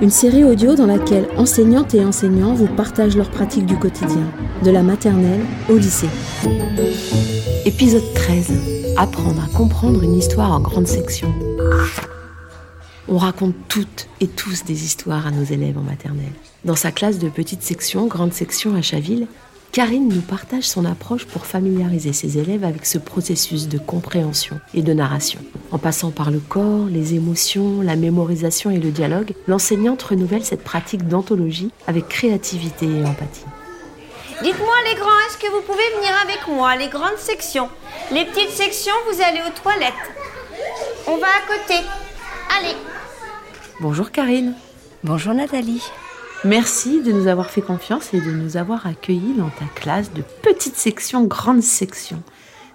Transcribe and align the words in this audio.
une 0.00 0.10
série 0.10 0.44
audio 0.44 0.76
dans 0.76 0.86
laquelle 0.86 1.26
enseignantes 1.36 1.94
et 1.94 2.04
enseignants 2.04 2.54
vous 2.54 2.68
partagent 2.68 3.16
leurs 3.16 3.30
pratiques 3.30 3.66
du 3.66 3.76
quotidien, 3.76 4.32
de 4.64 4.70
la 4.70 4.82
maternelle 4.82 5.40
au 5.68 5.76
lycée. 5.76 6.08
Épisode 7.64 8.04
13. 8.14 8.52
Apprendre 8.96 9.42
à 9.42 9.56
comprendre 9.56 10.02
une 10.04 10.14
histoire 10.14 10.52
en 10.52 10.60
grande 10.60 10.86
section. 10.86 11.32
On 13.08 13.18
raconte 13.18 13.54
toutes 13.68 14.08
et 14.20 14.28
tous 14.28 14.64
des 14.64 14.84
histoires 14.84 15.26
à 15.26 15.30
nos 15.32 15.44
élèves 15.44 15.78
en 15.78 15.82
maternelle. 15.82 16.32
Dans 16.64 16.76
sa 16.76 16.92
classe 16.92 17.18
de 17.18 17.28
petite 17.28 17.62
section, 17.62 18.06
grande 18.06 18.32
section 18.32 18.74
à 18.76 18.82
Chaville, 18.82 19.26
Karine 19.72 20.08
nous 20.08 20.22
partage 20.22 20.64
son 20.64 20.84
approche 20.84 21.26
pour 21.26 21.46
familiariser 21.46 22.12
ses 22.12 22.38
élèves 22.38 22.64
avec 22.64 22.86
ce 22.86 22.98
processus 22.98 23.68
de 23.68 23.78
compréhension 23.78 24.60
et 24.74 24.82
de 24.82 24.92
narration. 24.92 25.40
En 25.70 25.78
passant 25.78 26.10
par 26.10 26.30
le 26.30 26.40
corps, 26.40 26.86
les 26.86 27.14
émotions, 27.14 27.82
la 27.82 27.94
mémorisation 27.94 28.70
et 28.70 28.78
le 28.78 28.90
dialogue, 28.90 29.34
l'enseignante 29.46 30.02
renouvelle 30.02 30.44
cette 30.44 30.64
pratique 30.64 31.06
d'anthologie 31.06 31.70
avec 31.86 32.08
créativité 32.08 32.86
et 32.86 33.04
empathie. 33.04 33.44
Dites-moi 34.42 34.74
les 34.88 34.98
grands, 34.98 35.18
est-ce 35.28 35.36
que 35.38 35.52
vous 35.52 35.62
pouvez 35.62 35.88
venir 35.96 36.12
avec 36.24 36.48
moi 36.48 36.76
Les 36.76 36.88
grandes 36.88 37.18
sections? 37.18 37.68
Les 38.10 38.24
petites 38.24 38.50
sections, 38.50 38.94
vous 39.10 39.20
allez 39.20 39.40
aux 39.40 39.62
toilettes. 39.62 39.92
On 41.06 41.18
va 41.18 41.26
à 41.26 41.46
côté. 41.46 41.84
Allez. 42.58 42.76
Bonjour 43.80 44.10
Karine. 44.10 44.54
Bonjour 45.04 45.34
Nathalie. 45.34 45.82
Merci 46.44 47.02
de 47.02 47.10
nous 47.10 47.26
avoir 47.26 47.50
fait 47.50 47.62
confiance 47.62 48.14
et 48.14 48.20
de 48.20 48.30
nous 48.30 48.56
avoir 48.56 48.86
accueillis 48.86 49.34
dans 49.36 49.50
ta 49.50 49.64
classe 49.74 50.12
de 50.12 50.22
petite 50.42 50.76
section, 50.76 51.24
grande 51.24 51.62
section. 51.62 52.22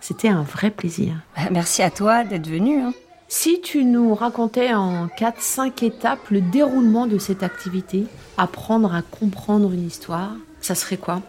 C'était 0.02 0.28
un 0.28 0.42
vrai 0.42 0.70
plaisir. 0.70 1.14
Bah, 1.38 1.44
merci 1.50 1.82
à 1.82 1.90
toi 1.90 2.26
d'être 2.26 2.50
venu. 2.50 2.82
Hein. 2.82 2.94
Si 3.30 3.62
tu 3.62 3.86
nous 3.86 4.16
racontais 4.16 4.74
en 4.74 5.08
4-5 5.08 5.86
étapes 5.86 6.30
le 6.30 6.42
déroulement 6.42 7.08
de 7.08 7.18
cette 7.18 7.42
activité, 7.42 8.06
apprendre 8.38 8.94
à 8.94 9.02
comprendre 9.02 9.72
une 9.72 9.88
histoire, 9.88 10.34
ça 10.60 10.76
serait 10.76 10.98
quoi? 10.98 11.22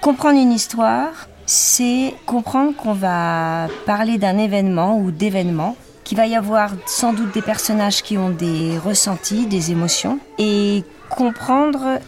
Comprendre 0.00 0.40
une 0.40 0.50
histoire, 0.50 1.28
c'est 1.46 2.12
comprendre 2.26 2.74
qu'on 2.74 2.92
va 2.92 3.68
parler 3.86 4.18
d'un 4.18 4.36
événement 4.36 4.98
ou 4.98 5.12
d'événements 5.12 5.76
qu'il 6.02 6.18
va 6.18 6.26
y 6.26 6.34
avoir 6.34 6.72
sans 6.86 7.12
doute 7.12 7.32
des 7.32 7.42
personnages 7.42 8.02
qui 8.02 8.18
ont 8.18 8.30
des 8.30 8.76
ressentis, 8.78 9.46
des 9.46 9.70
émotions, 9.70 10.18
et 10.38 10.82
comprendre 11.14 11.98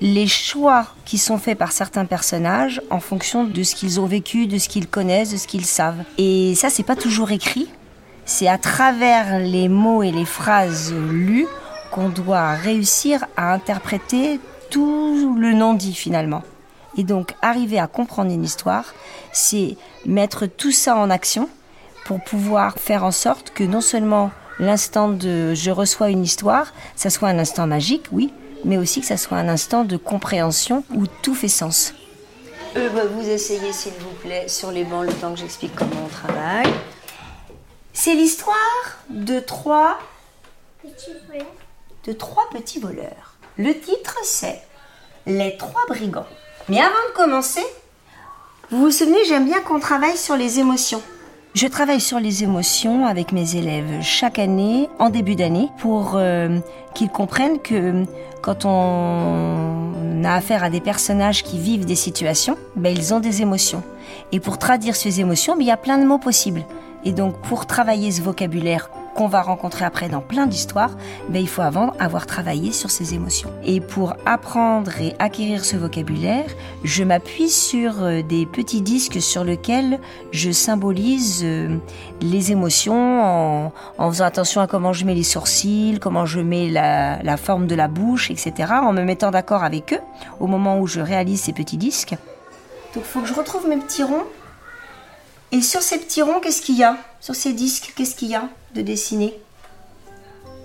les 0.00 0.26
choix 0.26 0.86
qui 1.04 1.18
sont 1.18 1.38
faits 1.38 1.58
par 1.58 1.72
certains 1.72 2.04
personnages 2.04 2.82
en 2.90 3.00
fonction 3.00 3.44
de 3.44 3.62
ce 3.62 3.74
qu'ils 3.74 4.00
ont 4.00 4.06
vécu, 4.06 4.46
de 4.46 4.58
ce 4.58 4.68
qu'ils 4.68 4.88
connaissent, 4.88 5.30
de 5.30 5.36
ce 5.36 5.46
qu'ils 5.46 5.64
savent. 5.64 6.02
Et 6.18 6.54
ça, 6.54 6.68
c'est 6.68 6.82
pas 6.82 6.96
toujours 6.96 7.30
écrit. 7.30 7.68
C'est 8.24 8.48
à 8.48 8.58
travers 8.58 9.38
les 9.38 9.68
mots 9.68 10.02
et 10.02 10.10
les 10.10 10.24
phrases 10.24 10.92
lues 10.92 11.46
qu'on 11.90 12.08
doit 12.08 12.50
réussir 12.50 13.24
à 13.36 13.52
interpréter 13.52 14.40
tout 14.70 15.36
le 15.38 15.54
non-dit 15.54 15.94
finalement. 15.94 16.42
Et 16.98 17.04
donc, 17.04 17.34
arriver 17.42 17.78
à 17.78 17.86
comprendre 17.86 18.32
une 18.32 18.44
histoire, 18.44 18.94
c'est 19.32 19.76
mettre 20.04 20.46
tout 20.46 20.72
ça 20.72 20.96
en 20.96 21.10
action 21.10 21.48
pour 22.04 22.22
pouvoir 22.22 22.74
faire 22.78 23.04
en 23.04 23.10
sorte 23.10 23.50
que 23.50 23.64
non 23.64 23.80
seulement 23.80 24.30
l'instant 24.58 25.08
de 25.08 25.54
je 25.54 25.70
reçois 25.70 26.10
une 26.10 26.22
histoire, 26.22 26.72
ça 26.96 27.10
soit 27.10 27.28
un 27.28 27.38
instant 27.38 27.66
magique, 27.66 28.06
oui, 28.12 28.32
mais 28.64 28.78
aussi 28.78 29.00
que 29.00 29.06
ça 29.06 29.16
soit 29.16 29.38
un 29.38 29.48
instant 29.48 29.84
de 29.84 29.96
compréhension 29.96 30.84
où 30.94 31.06
tout 31.06 31.34
fait 31.34 31.48
sens. 31.48 31.94
Euh, 32.76 32.88
bah, 32.90 33.02
vous 33.06 33.28
essayez, 33.28 33.72
s'il 33.72 33.92
vous 33.94 34.14
plaît, 34.22 34.48
sur 34.48 34.70
les 34.70 34.84
bancs 34.84 35.06
le 35.06 35.12
temps 35.12 35.32
que 35.32 35.40
j'explique 35.40 35.74
comment 35.74 36.04
on 36.04 36.08
travaille. 36.08 36.72
C'est 37.92 38.14
l'histoire 38.14 38.56
de 39.08 39.40
trois 39.40 39.98
de 42.04 42.12
trois 42.12 42.48
petits 42.50 42.78
voleurs. 42.78 43.36
Le 43.56 43.72
titre 43.72 44.16
c'est 44.22 44.60
Les 45.26 45.56
trois 45.56 45.82
brigands. 45.88 46.26
Mais 46.68 46.78
avant 46.78 46.94
de 47.08 47.16
commencer, 47.16 47.64
vous 48.70 48.82
vous 48.82 48.90
souvenez, 48.90 49.24
j'aime 49.26 49.46
bien 49.46 49.60
qu'on 49.60 49.80
travaille 49.80 50.16
sur 50.16 50.36
les 50.36 50.58
émotions. 50.58 51.02
Je 51.56 51.66
travaille 51.66 52.02
sur 52.02 52.20
les 52.20 52.44
émotions 52.44 53.06
avec 53.06 53.32
mes 53.32 53.56
élèves 53.56 54.02
chaque 54.02 54.38
année, 54.38 54.90
en 54.98 55.08
début 55.08 55.36
d'année, 55.36 55.70
pour 55.78 56.12
euh, 56.16 56.58
qu'ils 56.92 57.08
comprennent 57.08 57.60
que 57.60 58.04
quand 58.42 58.66
on 58.66 60.22
a 60.22 60.34
affaire 60.34 60.62
à 60.62 60.68
des 60.68 60.82
personnages 60.82 61.42
qui 61.42 61.58
vivent 61.58 61.86
des 61.86 61.94
situations, 61.94 62.58
ben, 62.76 62.94
ils 62.94 63.14
ont 63.14 63.20
des 63.20 63.40
émotions. 63.40 63.82
Et 64.32 64.40
pour 64.40 64.58
traduire 64.58 64.94
ces 64.94 65.22
émotions, 65.22 65.54
ben, 65.54 65.62
il 65.62 65.68
y 65.68 65.70
a 65.70 65.78
plein 65.78 65.96
de 65.96 66.04
mots 66.04 66.18
possibles. 66.18 66.62
Et 67.06 67.12
donc 67.12 67.40
pour 67.40 67.64
travailler 67.64 68.10
ce 68.10 68.20
vocabulaire 68.20 68.90
qu'on 69.16 69.28
va 69.28 69.40
rencontrer 69.40 69.84
après 69.84 70.08
dans 70.08 70.20
plein 70.20 70.46
d'histoires, 70.46 70.90
ben, 71.30 71.40
il 71.40 71.48
faut 71.48 71.62
avant 71.62 71.92
avoir 71.98 72.26
travaillé 72.26 72.70
sur 72.70 72.90
ses 72.90 73.14
émotions. 73.14 73.50
Et 73.64 73.80
pour 73.80 74.14
apprendre 74.26 75.00
et 75.00 75.14
acquérir 75.18 75.64
ce 75.64 75.76
vocabulaire, 75.76 76.44
je 76.84 77.02
m'appuie 77.02 77.48
sur 77.48 78.02
euh, 78.02 78.22
des 78.22 78.44
petits 78.46 78.82
disques 78.82 79.20
sur 79.20 79.42
lesquels 79.42 79.98
je 80.32 80.50
symbolise 80.50 81.40
euh, 81.44 81.78
les 82.20 82.52
émotions 82.52 83.72
en, 83.98 84.10
faisant 84.10 84.24
attention 84.24 84.60
à 84.60 84.66
comment 84.66 84.92
je 84.92 85.06
mets 85.06 85.14
les 85.14 85.22
sourcils, 85.22 85.98
comment 86.00 86.26
je 86.26 86.40
mets 86.40 86.68
la, 86.68 87.22
la 87.22 87.36
forme 87.38 87.66
de 87.66 87.74
la 87.74 87.88
bouche, 87.88 88.30
etc. 88.30 88.74
En 88.82 88.92
me 88.92 89.02
mettant 89.02 89.30
d'accord 89.30 89.64
avec 89.64 89.94
eux 89.94 90.00
au 90.40 90.46
moment 90.46 90.78
où 90.78 90.86
je 90.86 91.00
réalise 91.00 91.40
ces 91.40 91.52
petits 91.52 91.78
disques. 91.78 92.16
Donc 92.94 93.04
il 93.04 93.10
faut 93.10 93.20
que 93.20 93.26
je 93.26 93.34
retrouve 93.34 93.66
mes 93.66 93.76
petits 93.78 94.02
ronds. 94.02 94.24
Et 95.52 95.62
sur 95.62 95.80
ces 95.80 95.98
petits 95.98 96.22
ronds, 96.22 96.40
qu'est-ce 96.40 96.62
qu'il 96.62 96.76
y 96.76 96.84
a? 96.84 96.96
Sur 97.20 97.34
ces 97.34 97.52
disques, 97.52 97.92
qu'est-ce 97.96 98.14
qu'il 98.14 98.28
y 98.28 98.34
a 98.34 98.48
de 98.74 98.82
dessiner 98.82 99.38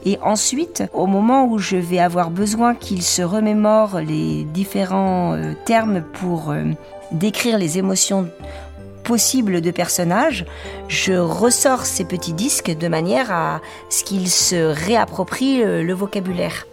et 0.03 0.18
ensuite, 0.24 0.84
au 0.94 1.06
moment 1.06 1.46
où 1.46 1.59
je 1.59 1.78
vais 1.78 2.00
avoir 2.00 2.31
besoin 2.31 2.74
qu'ils 2.74 3.03
se 3.03 3.22
remémorent 3.22 4.00
les 4.00 4.46
différents 4.46 5.36
euh, 5.36 5.53
termes 5.66 6.02
pour 6.02 6.50
euh, 6.50 6.64
décrire 7.12 7.59
les 7.59 7.78
émotions 7.78 8.28
possibles 9.03 9.62
de 9.62 9.70
personnages, 9.70 10.46
je 10.88 11.14
ressors 11.14 11.86
ces 11.86 12.03
petits 12.03 12.34
disques 12.34 12.72
de 12.72 12.88
manière 12.88 13.31
à 13.31 13.62
ce 13.91 14.03
qu'ils 14.03 14.31
se 14.31 14.56
réapproprient 14.56 15.59
le, 15.59 15.84
le 15.84 15.94
vocabulaire. 15.94 16.66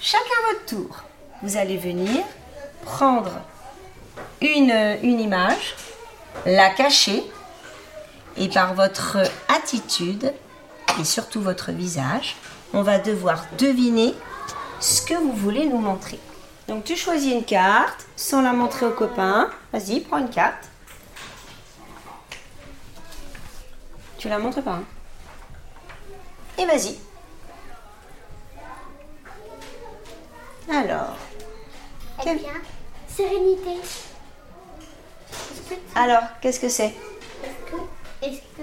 Chacun 0.00 0.22
votre 0.52 0.64
tour. 0.66 1.02
Vous 1.42 1.56
allez 1.56 1.76
venir 1.76 2.24
prendre 2.84 3.40
une, 4.40 4.72
une 5.02 5.20
image, 5.20 5.74
la 6.46 6.70
cacher 6.70 7.24
et 8.36 8.48
par 8.48 8.74
votre 8.74 9.18
attitude 9.48 10.32
et 11.00 11.04
surtout 11.04 11.40
votre 11.40 11.72
visage, 11.72 12.36
on 12.72 12.82
va 12.82 12.98
devoir 12.98 13.44
deviner 13.58 14.14
ce 14.80 15.02
que 15.02 15.14
vous 15.14 15.32
voulez 15.32 15.66
nous 15.66 15.78
montrer. 15.78 16.18
Donc 16.68 16.84
tu 16.84 16.96
choisis 16.96 17.32
une 17.32 17.44
carte 17.44 18.06
sans 18.16 18.42
la 18.42 18.52
montrer 18.52 18.86
aux 18.86 18.92
copains. 18.92 19.50
Vas-y, 19.72 20.00
prends 20.00 20.18
une 20.18 20.30
carte. 20.30 20.68
Tu 24.18 24.28
la 24.28 24.38
montres 24.38 24.62
pas. 24.62 24.72
Hein 24.72 24.84
et 26.58 26.66
vas-y. 26.66 26.96
Alors. 30.70 31.16
Eh 32.26 32.34
bien, 32.34 32.52
sérénité. 33.08 33.80
Alors, 35.94 36.22
qu'est-ce 36.40 36.60
que 36.60 36.68
c'est 36.68 36.94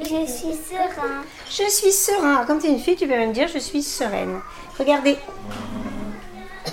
je 0.02 0.26
suis 0.28 0.54
serein. 0.54 1.24
Je 1.50 1.70
suis 1.70 1.92
serein. 1.92 2.46
Comme 2.46 2.60
tu 2.60 2.68
es 2.68 2.70
une 2.70 2.80
fille, 2.80 2.96
tu 2.98 3.08
peux 3.08 3.18
même 3.18 3.32
dire 3.32 3.48
je 3.48 3.60
suis 3.60 3.82
sereine. 3.82 4.42
Regardez. 4.78 5.18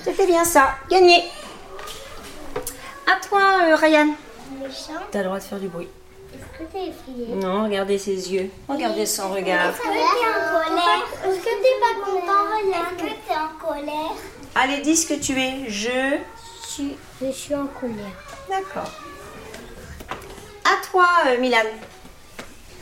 C'était 0.04 0.26
bien 0.26 0.44
ça. 0.44 0.74
Gagné. 0.90 1.22
À 3.06 3.24
toi, 3.26 3.40
euh, 3.64 3.76
Ryan. 3.76 4.08
Tu 5.10 5.18
as 5.18 5.20
le 5.20 5.24
droit 5.26 5.38
de 5.38 5.44
faire 5.44 5.58
du 5.58 5.68
bruit. 5.68 5.88
Est-ce 6.34 6.58
que 6.58 6.72
t'es 6.72 7.34
Non, 7.36 7.64
regardez 7.64 7.98
ses 7.98 8.32
yeux. 8.32 8.50
Regardez 8.68 9.06
son 9.06 9.28
regard. 9.30 9.70
Est-ce 9.70 9.78
que 9.78 9.82
t'es 9.82 9.88
en 9.92 10.58
colère 10.58 11.06
Est-ce 11.24 11.38
que 11.38 11.62
t'es 11.62 11.80
pas 11.80 12.04
content, 12.04 12.44
Ryan 12.50 12.72
Est-ce 12.72 13.04
que 13.04 13.10
t'es 13.10 13.34
en 13.34 13.66
colère 13.66 14.16
Allez, 14.54 14.78
dis 14.82 14.96
ce 14.96 15.06
que 15.06 15.20
tu 15.20 15.38
es. 15.40 15.68
Je. 15.68 16.18
je 17.22 17.30
suis 17.30 17.54
en 17.54 17.66
colère. 17.66 18.16
D'accord. 18.48 18.90
Toi, 20.92 21.08
euh, 21.26 21.40
Milan. 21.40 21.56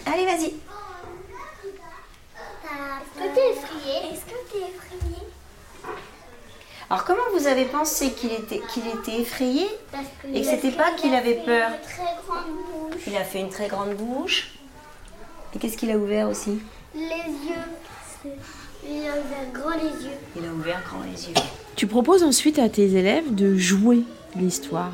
Allez, 0.05 0.25
vas-y. 0.25 0.47
Est-ce 0.47 0.53
que 3.15 3.35
t'es 3.35 3.51
effrayée? 3.53 4.13
Est-ce 4.13 4.25
que 4.25 4.51
t'es 4.51 4.59
effrayée? 4.59 5.23
Alors 6.91 7.05
comment 7.05 7.23
vous 7.33 7.47
avez 7.47 7.67
pensé 7.67 8.11
qu'il 8.11 8.33
était, 8.33 8.61
qu'il 8.75 8.89
était 8.89 9.21
effrayé 9.21 9.69
Parce 9.93 10.07
que 10.21 10.27
Et 10.27 10.41
que 10.41 10.47
c'était 10.49 10.73
pas 10.73 10.91
il 10.91 10.97
qu'il 10.97 11.15
avait 11.15 11.37
fait 11.37 11.45
peur. 11.45 11.71
Une 11.71 11.79
très 11.89 12.17
grande 12.27 12.51
bouche. 12.73 13.03
Il 13.07 13.17
a 13.17 13.23
fait 13.23 13.39
une 13.39 13.51
très 13.51 13.69
grande 13.69 13.95
bouche. 13.95 14.55
Et 15.55 15.61
qu'est-ce 15.61 15.77
qu'il 15.77 15.93
a 15.93 15.97
ouvert 15.97 16.29
aussi? 16.29 16.59
Les 16.93 17.03
yeux. 17.05 18.35
Il 18.85 19.07
a 19.07 19.13
ouvert 19.13 19.53
grand 19.53 19.77
les 19.77 20.05
yeux. 20.05 20.19
Il 20.35 20.45
a 20.45 20.49
ouvert 20.49 20.83
grand 20.85 21.05
les 21.05 21.29
yeux. 21.29 21.35
Tu 21.77 21.87
proposes 21.87 22.25
ensuite 22.25 22.59
à 22.59 22.69
tes 22.69 22.93
élèves 22.97 23.33
de 23.33 23.57
jouer 23.57 24.03
l'histoire. 24.35 24.91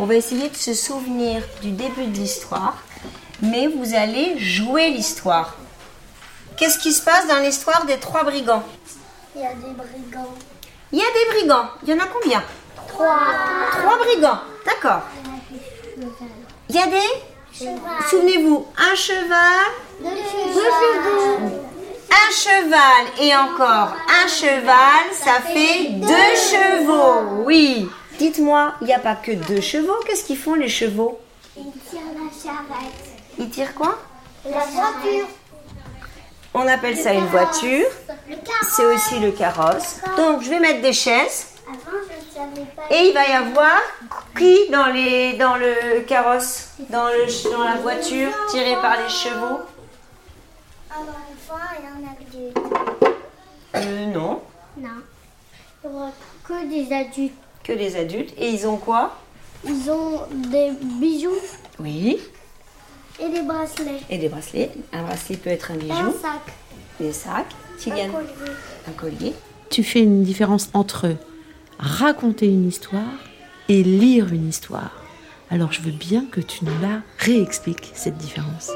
On 0.00 0.06
va 0.06 0.14
essayer 0.14 0.48
de 0.48 0.56
se 0.56 0.72
souvenir 0.72 1.42
du 1.60 1.72
début 1.72 2.06
de 2.06 2.16
l'histoire, 2.16 2.76
mais 3.42 3.66
vous 3.66 3.94
allez 3.94 4.38
jouer 4.38 4.88
l'histoire. 4.90 5.54
Qu'est-ce 6.56 6.78
qui 6.78 6.92
se 6.92 7.02
passe 7.02 7.26
dans 7.28 7.38
l'histoire 7.38 7.84
des 7.84 7.98
trois 7.98 8.24
brigands? 8.24 8.62
Il 9.36 9.42
y 9.42 9.44
a 9.44 9.52
des 9.52 9.72
brigands. 9.74 10.34
Il 10.92 10.98
y 10.98 11.02
a 11.02 11.04
des 11.04 11.38
brigands. 11.38 11.68
Il 11.82 11.90
y 11.90 11.92
en 11.92 11.98
a 12.02 12.06
combien? 12.06 12.42
Trois. 12.88 13.18
Trois 13.72 13.98
brigands. 13.98 14.40
D'accord. 14.64 15.02
Il 16.70 16.74
y 16.76 16.78
a 16.78 16.86
des. 16.86 17.66
Souvenez-vous, 18.08 18.66
un 18.78 18.94
cheval, 18.94 19.66
Deux 20.00 20.08
chevaux. 20.54 21.60
un 22.10 22.32
cheval 22.32 23.06
et 23.20 23.34
encore 23.36 23.92
un 24.24 24.28
cheval, 24.28 25.04
ça 25.12 25.40
fait 25.42 25.90
deux 25.90 26.36
chevaux. 26.36 27.42
Oui. 27.44 27.88
Dites-moi, 28.20 28.74
il 28.82 28.86
n'y 28.86 28.92
a 28.92 28.98
pas 28.98 29.14
que 29.14 29.32
deux 29.32 29.62
chevaux. 29.62 29.96
Qu'est-ce 30.06 30.24
qu'ils 30.24 30.36
font 30.36 30.52
les 30.54 30.68
chevaux? 30.68 31.18
Il 31.56 31.64
tire 31.88 32.00
la 32.14 32.28
charrette. 32.30 32.92
Ils 33.38 33.48
tirent 33.48 33.74
quoi? 33.74 33.98
La 34.44 34.58
voiture. 34.58 35.26
On 36.52 36.66
appelle 36.68 36.98
ça 36.98 37.14
une 37.14 37.24
voiture. 37.28 37.86
C'est 38.76 38.84
aussi 38.84 39.18
le 39.20 39.30
carrosse. 39.32 40.00
Donc 40.18 40.42
je 40.42 40.50
vais 40.50 40.60
mettre 40.60 40.82
des 40.82 40.92
chaises 40.92 41.46
Avant, 41.66 41.96
je 42.10 42.14
ne 42.14 42.46
savais 42.56 42.66
pas. 42.76 42.82
et 42.94 43.08
il 43.08 43.14
va 43.14 43.26
y 43.26 43.32
avoir 43.32 43.80
qui 44.36 44.68
dans, 44.70 44.86
les, 44.86 45.32
dans 45.38 45.56
le 45.56 46.00
carrosse, 46.02 46.72
dans, 46.90 47.06
le, 47.08 47.50
dans 47.50 47.64
la 47.64 47.76
voiture 47.76 48.28
tirée 48.50 48.74
par 48.82 48.98
les 49.02 49.08
chevaux? 49.08 49.60
Euh, 53.76 54.06
non, 54.06 54.42
Non. 54.76 54.88
Il 55.84 55.90
y 55.90 55.94
aura 55.94 56.10
que 56.46 56.68
des 56.68 56.92
adultes. 56.94 57.32
Que 57.64 57.72
des 57.72 57.96
adultes. 57.96 58.32
Et 58.38 58.48
ils 58.50 58.66
ont 58.66 58.76
quoi? 58.76 59.16
Ils 59.66 59.90
ont 59.90 60.22
des 60.50 60.70
bijoux 61.00 61.30
Oui. 61.78 62.18
et 63.22 63.28
des 63.28 63.42
bracelets. 63.42 64.00
Et 64.08 64.18
des 64.18 64.28
bracelets. 64.28 64.70
Un 64.92 65.02
bracelet 65.02 65.36
peut 65.36 65.50
être 65.50 65.70
un 65.70 65.74
Et 65.78 65.90
un 65.90 66.04
bijou, 66.04 66.16
sac. 66.20 66.54
des 66.98 67.12
sacs, 67.12 67.46
Un 67.74 67.78
Kylian, 67.78 68.10
collier. 68.12 68.28
un 68.88 68.92
collier. 68.92 69.34
Tu 69.70 69.82
fais 69.84 70.00
une 70.00 70.22
différence 70.22 70.70
entre 70.74 71.16
raconter 71.78 72.46
une 72.46 72.66
histoire 72.68 73.02
et 73.68 73.82
lire 73.82 74.32
une 74.32 74.48
histoire. 74.48 74.90
Alors 75.50 75.72
je 75.72 75.80
veux 75.80 75.92
bien 75.92 76.24
que 76.30 76.40
tu 76.40 76.64
nous 76.64 76.78
la 76.82 77.02
réexpliques, 77.18 77.90
cette 77.94 78.16
différence. 78.16 78.70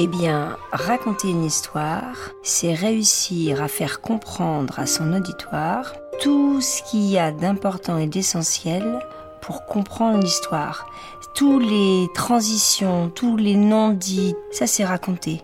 Eh 0.00 0.06
bien, 0.06 0.56
raconter 0.70 1.28
une 1.28 1.44
histoire, 1.44 2.30
c'est 2.44 2.72
réussir 2.72 3.60
à 3.60 3.66
faire 3.66 4.00
comprendre 4.00 4.78
à 4.78 4.86
son 4.86 5.12
auditoire 5.12 5.92
tout 6.22 6.60
ce 6.60 6.84
qu'il 6.84 7.04
y 7.06 7.18
a 7.18 7.32
d'important 7.32 7.98
et 7.98 8.06
d'essentiel 8.06 9.00
pour 9.40 9.66
comprendre 9.66 10.20
l'histoire. 10.22 10.86
Tous 11.34 11.58
les 11.58 12.06
transitions, 12.14 13.10
tous 13.12 13.36
les 13.36 13.56
non-dits, 13.56 14.36
ça 14.52 14.68
c'est 14.68 14.84
raconter. 14.84 15.42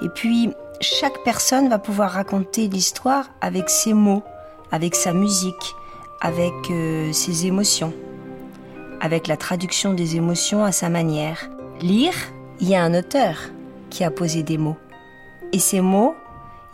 Et 0.00 0.08
puis, 0.08 0.50
chaque 0.80 1.24
personne 1.24 1.68
va 1.68 1.80
pouvoir 1.80 2.12
raconter 2.12 2.68
l'histoire 2.68 3.24
avec 3.40 3.68
ses 3.68 3.92
mots, 3.92 4.22
avec 4.70 4.94
sa 4.94 5.12
musique, 5.14 5.74
avec 6.20 6.54
euh, 6.70 7.12
ses 7.12 7.46
émotions, 7.46 7.92
avec 9.00 9.26
la 9.26 9.36
traduction 9.36 9.94
des 9.94 10.14
émotions 10.14 10.62
à 10.62 10.70
sa 10.70 10.90
manière. 10.90 11.50
Lire, 11.80 12.14
il 12.60 12.68
y 12.68 12.76
a 12.76 12.84
un 12.84 12.94
auteur 12.94 13.36
qui 13.90 14.04
a 14.04 14.10
posé 14.10 14.42
des 14.42 14.58
mots. 14.58 14.76
Et 15.52 15.58
ces 15.58 15.80
mots, 15.80 16.14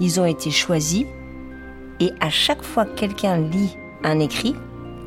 ils 0.01 0.21
ont 0.21 0.25
été 0.25 0.51
choisis. 0.51 1.05
Et 2.01 2.11
à 2.21 2.31
chaque 2.31 2.63
fois 2.63 2.85
que 2.85 2.95
quelqu'un 2.95 3.37
lit 3.37 3.77
un 4.03 4.19
écrit, 4.19 4.57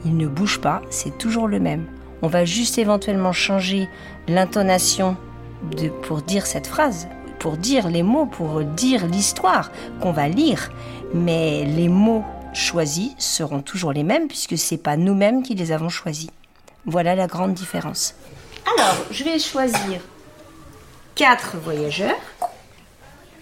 il 0.05 0.15
ne 0.17 0.27
bouge 0.27 0.59
pas, 0.59 0.81
c'est 0.89 1.17
toujours 1.17 1.47
le 1.47 1.59
même. 1.59 1.85
On 2.21 2.27
va 2.27 2.45
juste 2.45 2.77
éventuellement 2.77 3.33
changer 3.33 3.89
l'intonation 4.27 5.17
pour 6.03 6.21
dire 6.21 6.45
cette 6.45 6.67
phrase, 6.67 7.07
pour 7.39 7.57
dire 7.57 7.89
les 7.89 8.03
mots, 8.03 8.25
pour 8.25 8.63
dire 8.63 9.05
l'histoire 9.07 9.71
qu'on 9.99 10.11
va 10.11 10.27
lire. 10.27 10.71
Mais 11.13 11.65
les 11.65 11.89
mots 11.89 12.23
choisis 12.53 13.11
seront 13.17 13.61
toujours 13.61 13.91
les 13.91 14.03
mêmes 14.03 14.27
puisque 14.27 14.57
c'est 14.57 14.77
pas 14.77 14.95
nous-mêmes 14.97 15.43
qui 15.43 15.55
les 15.55 15.71
avons 15.71 15.89
choisis. 15.89 16.29
Voilà 16.85 17.15
la 17.15 17.27
grande 17.27 17.53
différence. 17.53 18.15
Alors, 18.77 18.95
je 19.11 19.23
vais 19.23 19.39
choisir 19.39 20.01
quatre 21.15 21.57
voyageurs. 21.57 22.15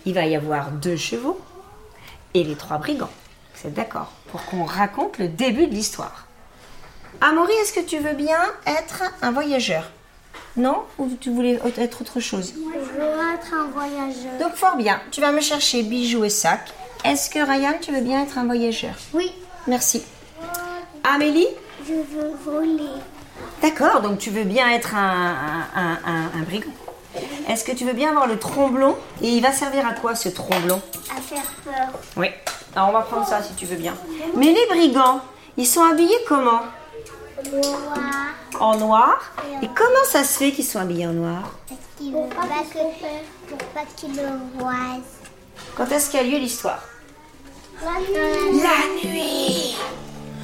Il 0.06 0.14
va 0.14 0.25
y 0.25 0.36
avoir 0.36 0.72
deux 0.72 0.98
chevaux 0.98 1.40
et 2.34 2.44
les 2.44 2.56
trois 2.56 2.78
brigands. 2.78 3.10
Vous 3.56 3.68
êtes 3.68 3.74
d'accord 3.74 4.12
Pour 4.31 4.46
qu'on 4.46 4.66
raconte 4.66 5.18
le 5.18 5.28
début 5.28 5.68
de 5.68 5.74
l'histoire? 5.74 6.28
Amaury, 7.22 7.54
est-ce 7.62 7.74
que 7.74 7.80
tu 7.80 8.00
veux 8.00 8.14
bien 8.14 8.40
être 8.66 9.04
un 9.22 9.31
voyageur? 9.31 9.90
Non? 10.58 10.84
Ou 10.98 11.10
tu 11.20 11.31
voulais 11.31 11.60
être 11.78 12.02
autre 12.02 12.20
chose? 12.20 12.54
Je 12.56 12.80
veux 12.80 13.34
être 13.36 13.54
un 13.54 13.68
voyageur. 13.68 14.38
Donc, 14.40 14.56
fort 14.56 14.75
bien. 14.75 15.00
Tu 15.12 15.22
vas 15.22 15.31
me 15.31 15.42
chercher 15.42 15.84
bijoux 15.84 16.25
et 16.25 16.30
sacs. 16.30 16.74
Est-ce 17.06 17.30
que 17.30 17.40
Ryan, 17.40 17.74
tu 17.81 17.92
veux 17.92 18.02
bien 18.02 18.24
être 18.24 18.38
un 18.38 18.46
voyageur? 18.46 18.96
Oui, 19.14 19.31
Merci. 19.68 20.04
Amélie? 21.06 21.48
Je 21.88 21.94
veux 21.94 22.34
voler. 22.44 22.90
D'accord, 23.62 24.02
donc 24.02 24.20
tu 24.20 24.30
veux 24.30 24.44
bien 24.44 24.70
être 24.72 24.94
un- 24.96 25.36
un- 25.75 26.00
un 26.36 26.42
brigand. 26.44 26.72
Est-ce 27.50 27.63
que 27.63 27.72
tu 27.72 27.86
veux 27.86 27.94
bien 27.94 28.10
avoir 28.10 28.28
le 28.28 28.40
tromblon 28.40 28.95
Et 29.22 29.30
il 29.30 29.42
va 29.42 29.51
servir 29.51 29.86
à 29.86 29.94
quoi 29.94 30.16
ce 30.16 30.30
tromblon 30.30 30.81
À 31.16 31.22
faire 31.22 31.44
peur. 31.63 32.00
Oui. 32.18 32.28
Alors 32.75 32.90
on 32.90 32.92
va 32.94 33.01
prendre 33.01 33.28
ça 33.28 33.42
si 33.44 33.54
tu 33.54 33.66
veux 33.66 33.75
bien. 33.75 33.94
Mais 34.36 34.48
les 34.54 34.66
brigands, 34.69 35.22
ils 35.57 35.68
sont 35.68 35.84
habillés 35.84 36.18
comment 36.28 36.62
Noir. 37.51 38.00
En 38.60 38.78
noir. 38.78 39.19
Et 39.62 39.68
comment 39.75 40.06
ça 40.06 40.24
se 40.24 40.38
fait 40.38 40.51
qu'ils 40.51 40.66
sont 40.66 40.80
habillés 40.80 41.07
en 41.07 41.13
noir 41.13 41.42
Parce 41.68 41.80
qu'il 41.98 42.13
veut 42.13 42.30
pas 42.30 42.45
que, 42.72 43.50
pour 43.50 43.57
pas 43.74 43.81
qu'il 43.98 44.16
le 44.16 44.30
voie. 44.57 44.74
Quand 45.75 45.92
est-ce 45.92 46.12
qu'a 46.12 46.24
lieu 46.24 46.38
l'histoire 46.38 46.80
La 47.84 48.00
nuit. 48.00 48.62
La 48.62 49.10
nuit 49.10 49.75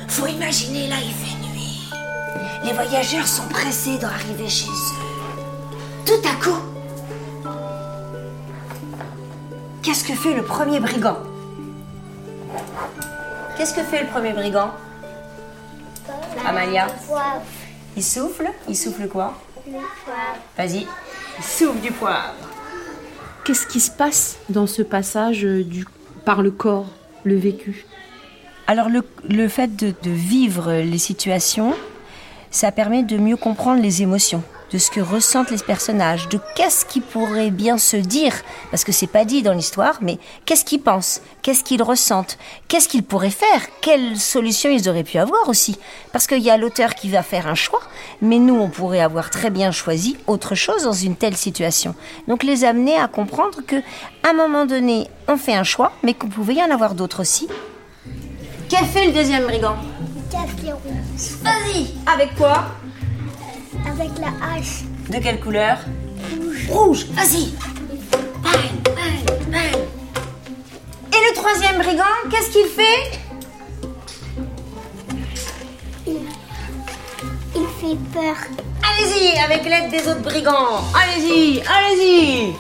Faut 0.10 0.28
imaginer, 0.28 0.88
là 0.90 0.96
il 1.02 1.14
fait 1.14 1.38
nuit. 1.48 1.90
Les 2.66 2.74
voyageurs 2.74 3.28
sont 3.28 3.48
pressés 3.48 3.98
d'arriver 3.98 4.50
chez 4.50 4.68
eux. 4.68 6.06
Tout 6.06 6.28
à 6.28 6.44
coup, 6.44 6.58
qu'est-ce 9.90 10.04
que 10.04 10.14
fait 10.14 10.36
le 10.36 10.44
premier 10.44 10.80
brigand? 10.80 11.18
Qu'est-ce 13.58 13.74
que 13.74 13.82
fait 13.82 14.04
le 14.04 14.08
premier 14.10 14.34
brigand? 14.34 14.70
Amalia? 16.46 16.86
Il 17.98 18.04
souffle? 18.04 18.52
Il 18.68 18.78
souffle 18.78 19.08
quoi? 19.08 19.34
Vas-y, 20.56 20.86
il 21.40 21.44
souffle 21.44 21.80
du 21.80 21.92
poivre. 21.92 22.36
Qu'est-ce 23.44 23.66
qui 23.66 23.80
se 23.80 23.90
passe 23.90 24.38
dans 24.50 24.68
ce 24.68 24.84
passage 24.84 25.44
euh, 25.44 25.64
du, 25.64 25.88
par 26.24 26.44
le 26.44 26.52
corps, 26.52 26.86
le 27.24 27.36
vécu? 27.36 27.88
Alors 28.68 28.90
le, 28.90 29.02
le 29.28 29.48
fait 29.48 29.76
de, 29.76 29.92
de 30.04 30.12
vivre 30.12 30.72
les 30.72 31.00
situations, 31.00 31.74
ça 32.52 32.72
permet 32.72 33.02
de 33.02 33.18
mieux 33.18 33.38
comprendre 33.38 33.82
les 33.82 34.04
émotions, 34.04 34.44
de 34.72 34.78
ce 34.78 34.92
que 34.92 35.00
ressentent 35.00 35.52
les 35.52 35.58
personnages, 35.58 36.30
de 36.30 36.40
qu'est-ce 36.56 36.86
qu'ils 36.86 37.02
pourraient 37.02 37.52
bien 37.52 37.78
se 37.78 37.98
dire, 37.98 38.34
parce 38.72 38.84
que 38.84 38.92
c'est 38.92 39.08
pas 39.08 39.26
dit 39.26 39.42
dans 39.42 39.54
l'histoire, 39.54 40.00
mais 40.02 40.20
qu'est-ce 40.46 40.66
qu'ils 40.66 40.82
pensent, 40.82 41.22
qu'est-ce 41.42 41.64
qu'ils 41.64 41.84
ressentent, 41.84 42.38
qu'est-ce 42.68 42.88
qu'ils 42.88 43.04
pourraient 43.04 43.30
faire, 43.30 43.62
quelles 43.82 44.18
solutions 44.18 44.70
ils 44.70 44.90
auraient 44.90 45.04
pu 45.04 45.18
avoir 45.18 45.50
aussi, 45.50 45.78
parce 46.12 46.28
qu'il 46.28 46.44
y 46.44 46.50
a 46.50 46.58
l'auteur 46.58 46.96
qui 46.96 47.10
va 47.10 47.24
faire 47.24 47.48
un 47.48 47.56
choix, 47.56 47.82
mais 48.22 48.40
nous 48.40 48.56
on 48.56 48.70
pourrait 48.70 49.02
avoir 49.02 49.30
très 49.30 49.50
bien 49.50 49.72
choisi 49.72 50.18
autre 50.28 50.56
chose 50.56 50.84
dans 50.84 50.94
une 50.94 51.16
telle 51.16 51.38
situation. 51.38 51.96
Donc 52.28 52.44
les 52.44 52.64
amener 52.64 52.98
à 52.98 53.08
comprendre 53.08 53.60
que 53.66 53.78
à 54.24 54.30
un 54.30 54.34
moment 54.34 54.66
donné 54.66 55.08
on 55.28 55.38
fait 55.38 55.56
un 55.56 55.64
choix, 55.64 55.92
mais 56.04 56.14
qu'il 56.14 56.30
pouvait 56.30 56.56
y 56.56 56.64
en 56.64 56.72
avoir 56.72 56.96
d'autres 56.96 57.22
aussi, 57.22 57.48
Qu'a 58.70 58.84
fait 58.84 59.08
le 59.08 59.14
deuxième 59.14 59.46
brigand? 59.46 59.76
Café 60.32 60.72
rouge. 60.72 61.32
Vas-y! 61.42 61.88
Avec 62.06 62.36
quoi? 62.36 62.66
Avec 63.88 64.10
la 64.20 64.28
hache. 64.46 64.84
De 65.10 65.18
quelle 65.20 65.40
couleur 65.40 65.78
Rouge. 66.38 66.68
Rouge, 66.70 67.06
vas-y 67.14 67.54
Bang, 68.44 68.84
bang, 68.84 69.52
bang. 69.52 69.82
Et 71.14 71.30
le 71.30 71.36
troisième 71.36 71.78
brigand, 71.82 72.30
qu'est-ce 72.30 72.52
qu'il 72.52 72.68
fait 72.68 73.20
Il 77.56 77.66
fait 77.82 77.98
peur. 78.14 78.36
Allez-y, 78.84 79.38
avec 79.40 79.64
l'aide 79.66 79.90
des 79.92 80.08
autres 80.10 80.22
brigands 80.22 80.84
Allez-y, 80.94 81.62
allez-y 81.62 82.54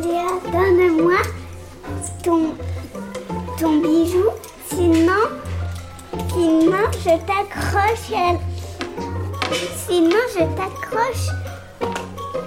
Léa, 0.00 0.26
donne-moi 0.52 1.18
ton, 2.22 2.54
ton 3.60 3.76
bijou. 3.80 4.24
Sinon, 4.70 5.12
Sinon, 6.32 6.90
je 6.92 7.10
t'accroche. 7.26 8.10
Sinon, 9.86 10.16
je 10.32 10.44
t'accroche 10.56 11.28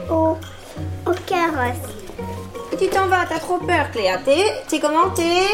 au, 0.09 0.37
au 1.05 1.13
carrosse. 1.25 1.93
Tu 2.79 2.87
t'en 2.89 3.07
vas, 3.07 3.25
t'as 3.25 3.39
trop 3.39 3.57
peur, 3.57 3.89
Cléa. 3.91 4.19
T'es, 4.19 4.79
comment 4.79 5.09
t'es? 5.09 5.47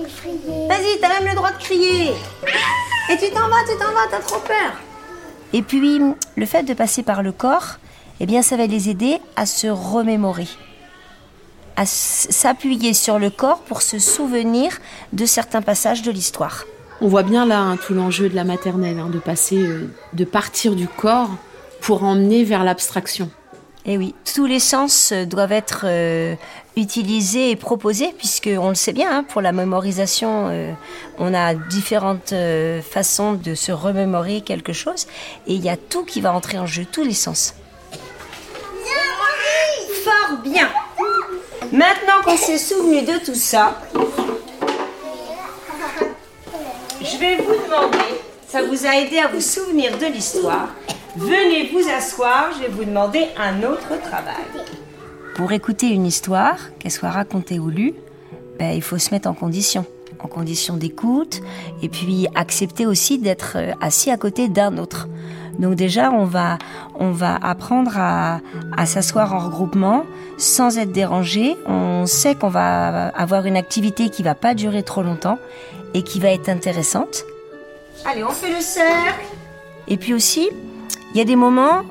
Effrayée. 0.00 0.68
Vas-y, 0.68 1.00
t'as 1.00 1.20
même 1.20 1.28
le 1.28 1.34
droit 1.34 1.50
de 1.52 1.58
crier. 1.58 2.12
Et 3.10 3.18
tu 3.18 3.30
t'en 3.30 3.48
vas, 3.48 3.64
tu 3.68 3.76
t'en 3.78 3.92
vas, 3.92 4.06
t'as 4.10 4.20
trop 4.20 4.40
peur. 4.40 4.72
Et 5.52 5.62
puis, 5.62 6.00
le 6.36 6.46
fait 6.46 6.62
de 6.62 6.74
passer 6.74 7.02
par 7.02 7.22
le 7.22 7.32
corps, 7.32 7.76
eh 8.20 8.26
bien, 8.26 8.40
ça 8.42 8.56
va 8.56 8.66
les 8.66 8.88
aider 8.88 9.18
à 9.36 9.46
se 9.46 9.66
remémorer, 9.66 10.48
à 11.76 11.86
s'appuyer 11.86 12.94
sur 12.94 13.18
le 13.18 13.30
corps 13.30 13.60
pour 13.60 13.82
se 13.82 13.98
souvenir 13.98 14.78
de 15.12 15.26
certains 15.26 15.62
passages 15.62 16.02
de 16.02 16.10
l'histoire. 16.10 16.64
On 17.02 17.08
voit 17.08 17.22
bien 17.22 17.46
là 17.46 17.60
hein, 17.60 17.76
tout 17.78 17.94
l'enjeu 17.94 18.28
de 18.28 18.36
la 18.36 18.44
maternelle, 18.44 18.98
hein, 18.98 19.08
de 19.10 19.18
passer, 19.18 19.56
euh, 19.56 19.90
de 20.12 20.24
partir 20.24 20.74
du 20.74 20.86
corps 20.86 21.30
pour 21.80 22.04
emmener 22.04 22.44
vers 22.44 22.62
l'abstraction. 22.62 23.30
Et 23.86 23.94
Eh 23.94 23.98
oui, 23.98 24.14
tous 24.34 24.44
les 24.44 24.60
sens 24.60 25.10
euh, 25.12 25.24
doivent 25.24 25.52
être 25.52 25.84
euh, 25.84 26.34
utilisés 26.76 27.50
et 27.50 27.56
proposés, 27.56 28.14
puisque 28.18 28.50
on 28.52 28.68
le 28.68 28.74
sait 28.74 28.92
bien, 28.92 29.10
hein, 29.10 29.24
pour 29.26 29.40
la 29.40 29.52
mémorisation, 29.52 30.48
euh, 30.50 30.72
on 31.18 31.32
a 31.32 31.54
différentes 31.54 32.34
euh, 32.34 32.82
façons 32.82 33.32
de 33.32 33.54
se 33.54 33.72
remémorer 33.72 34.42
quelque 34.42 34.74
chose, 34.74 35.06
et 35.46 35.54
il 35.54 35.64
y 35.64 35.70
a 35.70 35.78
tout 35.78 36.04
qui 36.04 36.20
va 36.20 36.34
entrer 36.34 36.58
en 36.58 36.66
jeu, 36.66 36.84
tous 36.90 37.02
les 37.02 37.14
sens. 37.14 37.54
Fort 40.04 40.38
bien. 40.44 40.68
Maintenant 41.72 42.20
qu'on 42.24 42.36
s'est 42.36 42.58
souvenu 42.58 43.02
de 43.02 43.24
tout 43.24 43.34
ça, 43.34 43.80
je 47.02 47.16
vais 47.16 47.36
vous 47.36 47.54
demander, 47.64 48.20
ça 48.46 48.62
vous 48.62 48.86
a 48.86 48.96
aidé 48.96 49.18
à 49.18 49.28
vous 49.28 49.40
souvenir 49.40 49.96
de 49.98 50.06
l'histoire. 50.06 50.68
Venez 51.16 51.70
vous 51.72 51.88
asseoir, 51.88 52.50
je 52.54 52.66
vais 52.66 52.68
vous 52.68 52.84
demander 52.84 53.26
un 53.38 53.62
autre 53.62 54.00
travail. 54.02 54.44
Pour 55.34 55.52
écouter 55.52 55.88
une 55.88 56.06
histoire, 56.06 56.58
qu'elle 56.78 56.92
soit 56.92 57.10
racontée 57.10 57.58
ou 57.58 57.70
lue, 57.70 57.94
ben, 58.58 58.72
il 58.72 58.82
faut 58.82 58.98
se 58.98 59.12
mettre 59.12 59.28
en 59.28 59.34
condition, 59.34 59.86
en 60.22 60.28
condition 60.28 60.76
d'écoute, 60.76 61.40
et 61.82 61.88
puis 61.88 62.26
accepter 62.34 62.86
aussi 62.86 63.18
d'être 63.18 63.54
euh, 63.56 63.72
assis 63.80 64.10
à 64.10 64.18
côté 64.18 64.48
d'un 64.48 64.76
autre. 64.76 65.08
Donc 65.58 65.74
déjà, 65.74 66.10
on 66.10 66.24
va, 66.24 66.58
on 66.94 67.10
va 67.10 67.36
apprendre 67.36 67.92
à, 67.96 68.40
à 68.76 68.86
s'asseoir 68.86 69.34
en 69.34 69.38
regroupement 69.38 70.04
sans 70.36 70.78
être 70.78 70.92
dérangé. 70.92 71.56
On 71.66 72.06
sait 72.06 72.34
qu'on 72.34 72.48
va 72.48 73.08
avoir 73.08 73.46
une 73.46 73.56
activité 73.56 74.10
qui 74.10 74.22
va 74.22 74.34
pas 74.34 74.54
durer 74.54 74.82
trop 74.82 75.02
longtemps 75.02 75.38
et 75.94 76.02
qui 76.02 76.20
va 76.20 76.30
être 76.30 76.48
intéressante. 76.48 77.24
Allez, 78.04 78.24
on 78.24 78.30
fait 78.30 78.50
le 78.50 78.60
cercle. 78.60 79.24
Et 79.88 79.96
puis 79.96 80.14
aussi, 80.14 80.48
il 81.14 81.18
y 81.18 81.20
a 81.20 81.24
des 81.24 81.36
moments, 81.36 81.82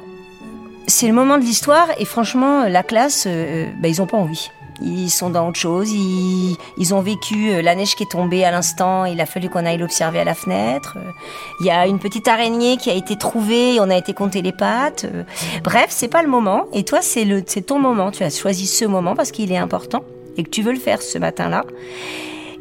c'est 0.88 1.08
le 1.08 1.14
moment 1.14 1.38
de 1.38 1.44
l'histoire 1.44 1.88
et 1.98 2.06
franchement, 2.06 2.64
la 2.68 2.84
classe, 2.84 3.26
euh, 3.28 3.68
bah, 3.82 3.88
ils 3.88 4.02
ont 4.02 4.08
pas 4.08 4.18
envie. 4.18 4.50
Ils 4.82 5.10
sont 5.10 5.30
dans 5.30 5.50
autre 5.50 5.60
chose, 5.60 5.92
ils, 5.92 6.56
ils 6.78 6.94
ont 6.94 7.02
vécu 7.02 7.52
euh, 7.52 7.62
la 7.62 7.76
neige 7.76 7.96
qui 7.96 8.04
est 8.04 8.12
tombée 8.12 8.46
à 8.46 8.52
l'instant, 8.52 9.04
il 9.04 9.20
a 9.20 9.26
fallu 9.26 9.50
qu'on 9.50 9.66
aille 9.66 9.78
l'observer 9.78 10.22
à 10.22 10.24
la 10.24 10.34
fenêtre. 10.34 10.98
Euh, 10.98 11.12
Il 11.60 11.66
y 11.66 11.70
a 11.70 11.86
une 11.86 12.00
petite 12.00 12.30
araignée 12.30 12.78
qui 12.78 12.90
a 12.90 12.94
été 12.94 13.18
trouvée 13.18 13.76
et 13.76 13.80
on 13.82 13.90
a 13.90 13.98
été 13.98 14.14
compter 14.14 14.42
les 14.42 14.54
pattes. 14.54 15.04
Euh, 15.04 15.24
Bref, 15.66 15.88
c'est 15.90 16.08
pas 16.08 16.24
le 16.24 16.30
moment 16.30 16.64
et 16.72 16.86
toi, 16.86 17.00
c'est 17.02 17.26
le, 17.26 17.44
c'est 17.46 17.64
ton 17.64 17.78
moment. 17.78 18.10
Tu 18.12 18.24
as 18.24 18.30
choisi 18.30 18.68
ce 18.68 18.86
moment 18.86 19.16
parce 19.16 19.32
qu'il 19.32 19.52
est 19.52 19.58
important 19.58 20.02
et 20.38 20.44
que 20.44 20.50
tu 20.50 20.62
veux 20.62 20.72
le 20.72 20.80
faire 20.80 21.02
ce 21.02 21.18
matin-là 21.18 21.66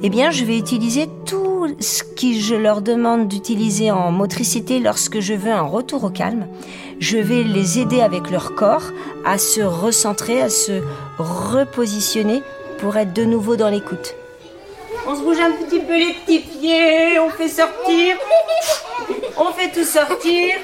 eh 0.02 0.10
bien, 0.10 0.30
je 0.30 0.44
vais 0.44 0.56
utiliser 0.56 1.08
tout 1.26 1.66
ce 1.80 2.02
que 2.02 2.32
je 2.38 2.54
leur 2.54 2.82
demande 2.82 3.26
d'utiliser 3.26 3.90
en 3.90 4.12
motricité 4.12 4.78
lorsque 4.78 5.20
je 5.20 5.34
veux 5.34 5.50
un 5.50 5.62
retour 5.62 6.04
au 6.04 6.10
calme. 6.10 6.46
Je 7.00 7.18
vais 7.18 7.42
les 7.42 7.80
aider 7.80 8.00
avec 8.00 8.30
leur 8.30 8.54
corps 8.54 8.92
à 9.24 9.38
se 9.38 9.60
recentrer, 9.60 10.40
à 10.40 10.50
se 10.50 10.82
repositionner 11.18 12.42
pour 12.78 12.96
être 12.96 13.12
de 13.12 13.24
nouveau 13.24 13.56
dans 13.56 13.70
l'écoute. 13.70 14.14
On 15.06 15.16
se 15.16 15.22
bouge 15.22 15.40
un 15.40 15.52
petit 15.52 15.80
peu 15.80 15.96
les 15.96 16.14
petits 16.14 16.40
pieds, 16.40 17.18
on 17.18 17.30
fait 17.30 17.48
sortir. 17.48 18.16
On 19.36 19.52
fait 19.52 19.70
tout 19.72 19.84
sortir. 19.84 20.54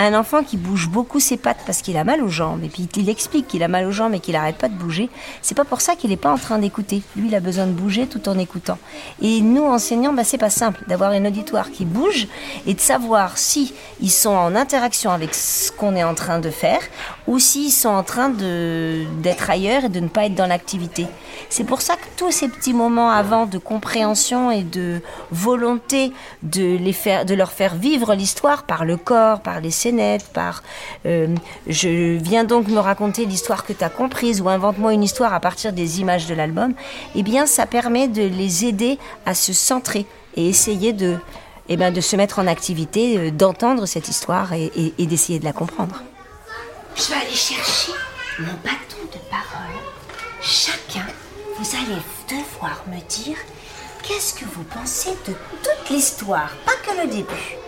Un 0.00 0.14
enfant 0.14 0.44
qui 0.44 0.56
bouge 0.56 0.88
beaucoup 0.88 1.18
ses 1.18 1.36
pattes 1.36 1.58
parce 1.66 1.82
qu'il 1.82 1.96
a 1.96 2.04
mal 2.04 2.22
aux 2.22 2.28
jambes, 2.28 2.62
et 2.62 2.68
puis 2.68 2.88
il 2.96 3.08
explique 3.08 3.48
qu'il 3.48 3.64
a 3.64 3.68
mal 3.68 3.84
aux 3.84 3.90
jambes 3.90 4.14
et 4.14 4.20
qu'il 4.20 4.34
n'arrête 4.34 4.56
pas 4.56 4.68
de 4.68 4.74
bouger, 4.74 5.10
c'est 5.42 5.56
pas 5.56 5.64
pour 5.64 5.80
ça 5.80 5.96
qu'il 5.96 6.10
n'est 6.10 6.16
pas 6.16 6.30
en 6.30 6.38
train 6.38 6.58
d'écouter. 6.58 7.02
Lui, 7.16 7.26
il 7.26 7.34
a 7.34 7.40
besoin 7.40 7.66
de 7.66 7.72
bouger 7.72 8.06
tout 8.06 8.28
en 8.28 8.38
écoutant. 8.38 8.78
Et 9.20 9.40
nous, 9.40 9.64
enseignants, 9.64 10.12
bah, 10.12 10.22
c'est 10.22 10.38
pas 10.38 10.50
simple 10.50 10.84
d'avoir 10.86 11.10
un 11.10 11.24
auditoire 11.24 11.72
qui 11.72 11.84
bouge 11.84 12.28
et 12.66 12.74
de 12.74 12.80
savoir 12.80 13.38
si 13.38 13.74
ils 14.00 14.10
sont 14.10 14.30
en 14.30 14.54
interaction 14.54 15.10
avec 15.10 15.34
ce 15.34 15.72
qu'on 15.72 15.96
est 15.96 16.04
en 16.04 16.14
train 16.14 16.38
de 16.38 16.50
faire 16.50 16.80
ou 17.26 17.40
s'ils 17.40 17.72
sont 17.72 17.88
en 17.88 18.04
train 18.04 18.30
d'être 18.30 19.50
ailleurs 19.50 19.86
et 19.86 19.88
de 19.88 20.00
ne 20.00 20.08
pas 20.08 20.26
être 20.26 20.34
dans 20.36 20.46
l'activité. 20.46 21.06
C'est 21.50 21.64
pour 21.64 21.82
ça 21.82 21.96
que 21.96 22.06
tous 22.16 22.30
ces 22.30 22.48
petits 22.48 22.72
moments 22.72 23.10
avant 23.10 23.46
de 23.46 23.58
compréhension 23.58 24.50
et 24.50 24.62
de 24.62 25.00
volonté 25.30 26.12
de 26.42 26.76
les 26.76 26.92
faire, 26.92 27.24
de 27.24 27.34
leur 27.34 27.50
faire 27.50 27.74
vivre 27.74 28.14
l'histoire 28.14 28.62
par 28.62 28.84
le 28.84 28.96
corps, 28.96 29.40
par 29.40 29.60
les 29.60 29.70
par 30.32 30.62
euh, 31.06 31.34
je 31.66 32.16
viens 32.16 32.44
donc 32.44 32.68
me 32.68 32.78
raconter 32.78 33.24
l'histoire 33.26 33.64
que 33.64 33.72
tu 33.72 33.84
as 33.84 33.88
comprise 33.88 34.40
ou 34.40 34.48
invente-moi 34.48 34.92
une 34.92 35.02
histoire 35.02 35.34
à 35.34 35.40
partir 35.40 35.72
des 35.72 36.00
images 36.00 36.26
de 36.26 36.34
l'album, 36.34 36.74
eh 37.14 37.22
bien 37.22 37.46
ça 37.46 37.66
permet 37.66 38.08
de 38.08 38.22
les 38.22 38.64
aider 38.64 38.98
à 39.26 39.34
se 39.34 39.52
centrer 39.52 40.06
et 40.36 40.48
essayer 40.48 40.92
de 40.92 41.16
eh 41.70 41.76
ben, 41.76 41.92
de 41.92 42.00
se 42.00 42.16
mettre 42.16 42.38
en 42.38 42.46
activité, 42.46 43.18
euh, 43.18 43.30
d'entendre 43.30 43.84
cette 43.84 44.08
histoire 44.08 44.54
et 44.54 44.92
d'essayer 44.98 45.38
de 45.38 45.44
la 45.44 45.52
comprendre. 45.52 46.02
Je 46.96 47.08
vais 47.08 47.14
aller 47.14 47.34
chercher 47.34 47.92
mon 48.38 48.54
bâton 48.64 49.04
de 49.12 49.18
parole. 49.30 49.76
Chacun, 50.40 51.06
vous 51.58 51.76
allez 51.76 52.00
devoir 52.28 52.82
me 52.88 53.00
dire 53.08 53.36
qu'est-ce 54.02 54.34
que 54.34 54.44
vous 54.46 54.64
pensez 54.64 55.10
de 55.26 55.34
toute 55.62 55.90
l'histoire, 55.90 56.50
pas 56.64 56.72
que 56.84 57.00
le 57.02 57.08
début. 57.08 57.58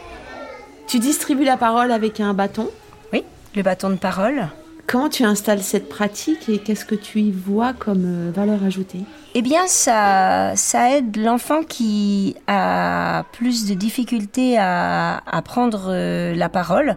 Tu 0.90 0.98
distribues 0.98 1.44
la 1.44 1.56
parole 1.56 1.92
avec 1.92 2.18
un 2.18 2.34
bâton. 2.34 2.68
Oui, 3.12 3.22
le 3.54 3.62
bâton 3.62 3.90
de 3.90 3.94
parole. 3.94 4.48
Comment 4.88 5.08
tu 5.08 5.22
installes 5.22 5.62
cette 5.62 5.88
pratique 5.88 6.48
et 6.48 6.58
qu'est-ce 6.58 6.84
que 6.84 6.96
tu 6.96 7.20
y 7.20 7.30
vois 7.30 7.72
comme 7.74 8.02
euh, 8.04 8.32
valeur 8.34 8.64
ajoutée? 8.64 9.02
Eh 9.36 9.42
bien, 9.42 9.68
ça, 9.68 10.54
ça 10.56 10.96
aide 10.96 11.16
l'enfant 11.16 11.62
qui 11.62 12.34
a 12.48 13.22
plus 13.30 13.68
de 13.68 13.74
difficultés 13.74 14.58
à, 14.58 15.22
à 15.30 15.42
prendre 15.42 15.90
euh, 15.90 16.34
la 16.34 16.48
parole. 16.48 16.96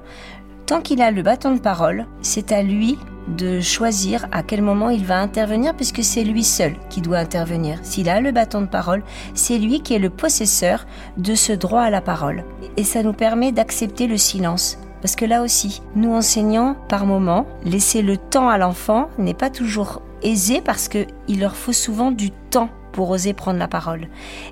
Tant 0.66 0.82
qu'il 0.82 1.02
a 1.02 1.12
le 1.12 1.22
bâton 1.24 1.54
de 1.54 1.60
parole, 1.60 2.06
c'est 2.22 2.52
à 2.54 2.64
lui 2.64 2.98
de 3.28 3.60
choisir 3.60 4.28
à 4.32 4.44
quel 4.44 4.62
moment 4.62 4.90
il 4.90 5.06
va 5.06 5.20
intervenir, 5.20 5.76
puisque 5.76 6.04
c'est 6.04 6.24
lui 6.24 6.44
seul 6.44 6.76
qui 6.90 7.02
doit 7.02 7.18
intervenir. 7.18 7.80
S'il 7.84 8.10
a 8.10 8.22
le 8.22 8.32
bâton 8.32 8.62
de 8.62 8.68
parole, 8.68 9.04
c'est 9.34 9.58
lui 9.58 9.82
qui 9.82 9.94
est 9.94 10.00
le 10.00 10.10
possesseur 10.10 10.86
de 11.18 11.36
ce 11.36 11.54
droit 11.54 11.82
à 11.82 11.90
la 11.90 12.02
parole. 12.02 12.44
Et 12.78 12.84
ça 12.84 13.04
nous 13.04 13.14
permet 13.14 13.52
d'accepter 13.52 14.08
le 14.08 14.18
silence. 14.18 14.78
Parce 15.02 15.18
que 15.18 15.26
là 15.26 15.42
aussi, 15.42 15.82
nous 15.96 16.14
enseignants, 16.14 16.78
par 16.88 17.06
moment, 17.06 17.46
laisser 17.66 18.02
le 18.02 18.16
temps 18.16 18.48
à 18.48 18.58
l'enfant 18.58 19.10
n'est 19.18 19.34
pas 19.34 19.50
toujours 19.50 20.02
aisé 20.22 20.62
parce 20.62 20.88
que 20.88 21.06
il 21.28 21.42
leur 21.42 21.58
faut 21.58 21.74
souvent 21.74 22.12
du 22.12 22.32
temps 22.32 22.70
pour 22.94 23.10
oser 23.10 23.34
prendre 23.34 23.60
la 23.60 23.68
parole. 23.68 24.08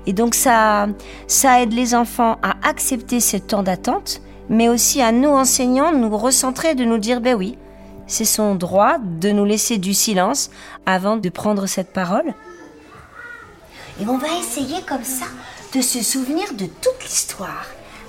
Et 0.06 0.12
donc 0.12 0.34
ça, 0.34 0.88
ça 1.26 1.62
aide 1.62 1.72
les 1.72 1.94
enfants 1.94 2.36
à 2.42 2.56
accepter 2.68 3.20
ce 3.20 3.38
temps 3.38 3.62
d'attente, 3.62 4.20
mais 4.52 4.68
aussi 4.68 5.00
à 5.00 5.12
nous 5.12 5.30
enseignants 5.30 5.92
de 5.92 5.96
nous 5.96 6.16
recentrer, 6.16 6.74
de 6.74 6.84
nous 6.84 6.98
dire 6.98 7.22
ben 7.22 7.34
oui, 7.34 7.56
c'est 8.06 8.26
son 8.26 8.54
droit 8.54 8.98
de 8.98 9.30
nous 9.30 9.46
laisser 9.46 9.78
du 9.78 9.94
silence 9.94 10.50
avant 10.84 11.16
de 11.16 11.28
prendre 11.30 11.66
cette 11.66 11.92
parole. 11.92 12.34
Et 13.98 14.06
on 14.06 14.18
va 14.18 14.28
essayer 14.38 14.82
comme 14.86 15.04
ça 15.04 15.24
de 15.74 15.80
se 15.80 16.02
souvenir 16.02 16.52
de 16.52 16.66
toute 16.66 17.02
l'histoire. 17.02 17.64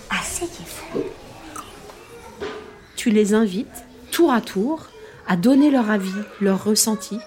Asseyez-vous. 0.09 1.03
Tu 2.97 3.09
les 3.09 3.33
invites, 3.33 3.85
tour 4.11 4.33
à 4.33 4.41
tour, 4.41 4.87
à 5.27 5.37
donner 5.37 5.71
leur 5.71 5.89
avis, 5.89 6.11
leur 6.41 6.61
ressenti. 6.65 7.19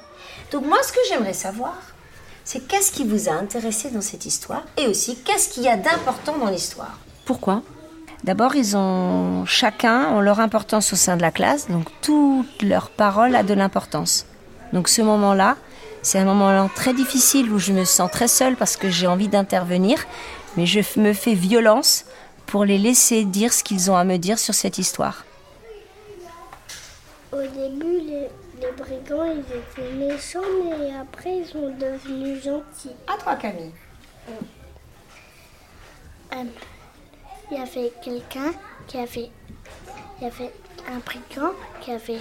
Donc 0.53 0.67
moi, 0.67 0.79
ce 0.83 0.93
que 0.93 1.01
j'aimerais 1.09 1.33
savoir, 1.33 1.75
c'est 2.45 2.69
qu'est-ce 2.69 2.93
qui 2.93 3.05
vous 3.05 3.31
a 3.31 3.33
intéressé 3.33 3.91
dans 3.91 4.03
cette 4.03 4.27
histoire 4.27 4.65
et 4.77 4.87
aussi 4.87 5.17
qu'est-ce 5.17 5.49
qu'il 5.49 5.63
y 5.63 5.69
a 5.69 5.77
d'important 5.79 6.37
dans 6.37 6.51
l'histoire? 6.51 6.99
Pourquoi? 7.25 7.63
D'abord, 8.25 8.57
ils 8.57 8.77
ont 8.77 9.45
chacun 9.47 10.09
ont 10.11 10.21
leur 10.21 10.41
importance 10.41 10.93
au 10.93 10.97
sein 10.97 11.17
de 11.17 11.23
la 11.23 11.31
classe, 11.31 11.69
donc 11.69 11.89
toute 12.01 12.63
leur 12.63 12.91
parole 12.91 13.35
a 13.37 13.43
de 13.43 13.55
l'importance. 13.55 14.27
Donc 14.73 14.89
ce 14.89 15.03
moment-là, 15.03 15.57
c'est 16.03 16.19
un 16.19 16.25
moment 16.25 16.69
très 16.69 16.93
difficile 16.95 17.53
où 17.53 17.59
je 17.59 17.73
me 17.73 17.85
sens 17.85 18.11
très 18.11 18.29
seule 18.29 18.57
parce 18.57 18.77
que 18.77 18.91
j'ai 18.91 19.07
envie 19.07 19.29
d'intervenir, 19.29 20.05
mais 20.57 20.67
je 20.67 20.81
me 20.99 21.13
fais 21.13 21.35
violence 21.35 22.05
pour 22.47 22.65
les 22.65 22.79
laisser 22.79 23.25
dire 23.25 23.53
ce 23.53 23.63
qu'ils 23.63 23.91
ont 23.91 23.97
à 23.97 24.05
me 24.05 24.17
dire 24.17 24.39
sur 24.39 24.55
cette 24.55 24.79
histoire. 24.79 25.25
Au 27.33 27.43
début, 27.43 28.01
les, 28.07 28.29
les 28.61 28.73
brigands, 28.77 29.25
ils 29.25 29.41
étaient 29.41 29.93
méchants, 29.93 30.41
mais 30.79 30.93
après, 30.97 31.39
ils 31.39 31.47
sont 31.47 31.71
devenus 31.79 32.43
gentils. 32.43 32.97
À 33.07 33.21
toi, 33.23 33.35
Camille. 33.37 33.73
euh, 36.33 36.45
il 37.51 37.59
y 37.59 37.61
avait 37.61 37.93
quelqu'un 38.03 38.53
qui 38.87 38.99
avait, 38.99 39.31
il 40.19 40.25
y 40.25 40.27
avait 40.27 40.53
un 40.89 40.99
brigand 40.99 41.53
qui 41.81 41.93
avait 41.93 42.21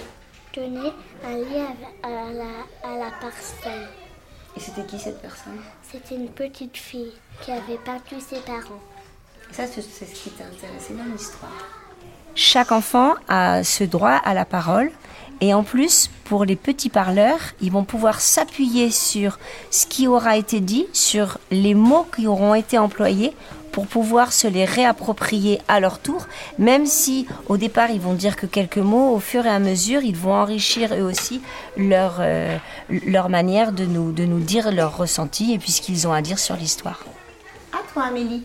donné 0.54 0.92
un 1.24 1.36
lit 1.36 1.64
à, 2.02 2.06
à 2.06 2.32
la, 2.32 2.88
à 2.90 2.96
la 2.98 3.10
personne. 3.20 3.86
Et 4.56 4.60
c'était 4.60 4.86
qui 4.86 4.98
cette 4.98 5.20
personne? 5.20 5.60
C'était 5.82 6.14
une 6.14 6.28
petite 6.28 6.76
fille 6.76 7.12
qui 7.42 7.52
avait 7.52 7.78
perdu 7.78 8.20
ses 8.20 8.40
parents. 8.40 8.80
Et 9.50 9.54
ça, 9.54 9.66
c'est 9.66 9.82
c'est 9.82 10.06
ce 10.06 10.14
qui 10.14 10.30
t'a 10.30 10.44
intéressé 10.44 10.94
dans 10.94 11.04
l'histoire. 11.12 11.50
Chaque 12.34 12.72
enfant 12.72 13.14
a 13.28 13.62
ce 13.64 13.84
droit 13.84 14.10
à 14.24 14.34
la 14.34 14.44
parole. 14.44 14.90
Et 15.42 15.52
en 15.52 15.62
plus, 15.62 16.08
pour 16.24 16.46
les 16.46 16.56
petits 16.56 16.88
parleurs, 16.88 17.40
ils 17.60 17.70
vont 17.70 17.84
pouvoir 17.84 18.20
s'appuyer 18.20 18.90
sur 18.90 19.38
ce 19.70 19.86
qui 19.86 20.08
aura 20.08 20.38
été 20.38 20.60
dit, 20.60 20.86
sur 20.94 21.36
les 21.50 21.74
mots 21.74 22.06
qui 22.16 22.26
auront 22.26 22.54
été 22.54 22.78
employés 22.78 23.36
pour 23.76 23.86
pouvoir 23.86 24.32
se 24.32 24.46
les 24.48 24.64
réapproprier 24.64 25.60
à 25.68 25.80
leur 25.80 25.98
tour, 25.98 26.26
même 26.58 26.86
si 26.86 27.26
au 27.46 27.58
départ 27.58 27.90
ils 27.90 28.00
vont 28.00 28.14
dire 28.14 28.34
que 28.34 28.46
quelques 28.46 28.78
mots, 28.78 29.12
au 29.12 29.20
fur 29.20 29.44
et 29.44 29.50
à 29.50 29.58
mesure 29.58 30.00
ils 30.02 30.16
vont 30.16 30.32
enrichir 30.32 30.94
eux 30.94 31.02
aussi 31.02 31.42
leur, 31.76 32.16
euh, 32.20 32.56
leur 32.88 33.28
manière 33.28 33.72
de 33.72 33.84
nous, 33.84 34.12
de 34.12 34.24
nous 34.24 34.40
dire 34.40 34.72
leur 34.72 34.96
ressenti 34.96 35.52
et 35.52 35.58
puis 35.58 35.72
ce 35.72 35.82
qu'ils 35.82 36.08
ont 36.08 36.14
à 36.14 36.22
dire 36.22 36.38
sur 36.38 36.56
l'histoire. 36.56 37.04
À 37.70 37.80
toi, 37.92 38.04
Amélie. 38.04 38.44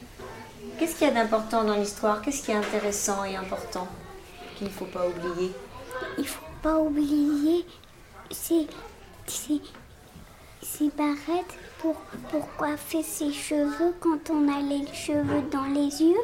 Qu'est-ce 0.77 0.97
qu'il 0.97 1.07
y 1.07 1.09
a 1.09 1.13
d'important 1.13 1.63
dans 1.63 1.77
l'histoire? 1.77 2.21
Qu'est-ce 2.21 2.43
qui 2.43 2.51
est 2.51 2.55
intéressant 2.55 3.23
et 3.23 3.37
important 3.37 3.87
qu'il 4.57 4.67
ne 4.67 4.73
faut 4.73 4.83
pas 4.83 5.07
oublier? 5.07 5.53
Il 6.17 6.27
faut 6.27 6.51
pas 6.61 6.77
oublier 6.77 7.65
si 8.31 8.67
si 9.27 9.61
si 10.61 10.91
Barrette 10.97 11.55
pour 11.81 11.95
pour 12.29 12.47
coiffer 12.57 13.03
ses 13.03 13.31
cheveux 13.31 13.93
quand 13.99 14.29
on 14.29 14.47
a 14.47 14.59
les 14.61 14.85
cheveux 14.93 15.41
dans 15.51 15.65
les 15.65 16.01
yeux? 16.03 16.15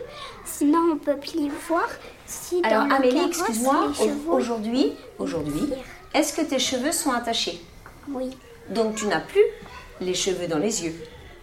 Sinon 0.45 0.79
on 0.93 0.97
peut 0.97 1.17
plus 1.17 1.35
les 1.39 1.51
voir. 1.67 1.87
Si 2.25 2.61
Alors, 2.63 2.85
dans 2.87 2.95
Amélie, 2.95 3.25
excuse-moi, 3.25 3.91
aujourd'hui, 4.29 4.93
aujourd'hui, 5.19 5.69
est-ce 6.13 6.33
que 6.33 6.41
tes 6.41 6.59
cheveux 6.59 6.91
sont 6.91 7.11
attachés? 7.11 7.61
Oui, 8.09 8.29
Donc 8.69 8.95
tu 8.95 9.05
n'as 9.07 9.19
plus 9.21 9.43
les 10.01 10.13
cheveux 10.13 10.47
dans 10.47 10.59
les 10.59 10.85
yeux. 10.85 10.95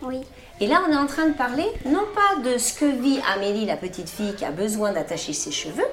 oui. 0.03 0.21
Et 0.61 0.69
là, 0.69 0.83
on 0.89 0.93
est 0.93 0.97
en 0.97 1.07
train 1.07 1.27
de 1.27 1.33
parler 1.35 1.67
non 1.85 2.05
pas 2.15 2.41
de 2.49 2.59
ce 2.59 2.75
que 2.75 2.85
vit 2.85 3.19
Amélie, 3.35 3.67
la 3.67 3.77
petite 3.77 4.09
fille 4.09 4.37
qui 4.37 4.45
a 4.45 4.53
besoin 4.53 4.93
d'attacher 4.93 5.33
ses 5.33 5.51
cheveux. 5.51 5.89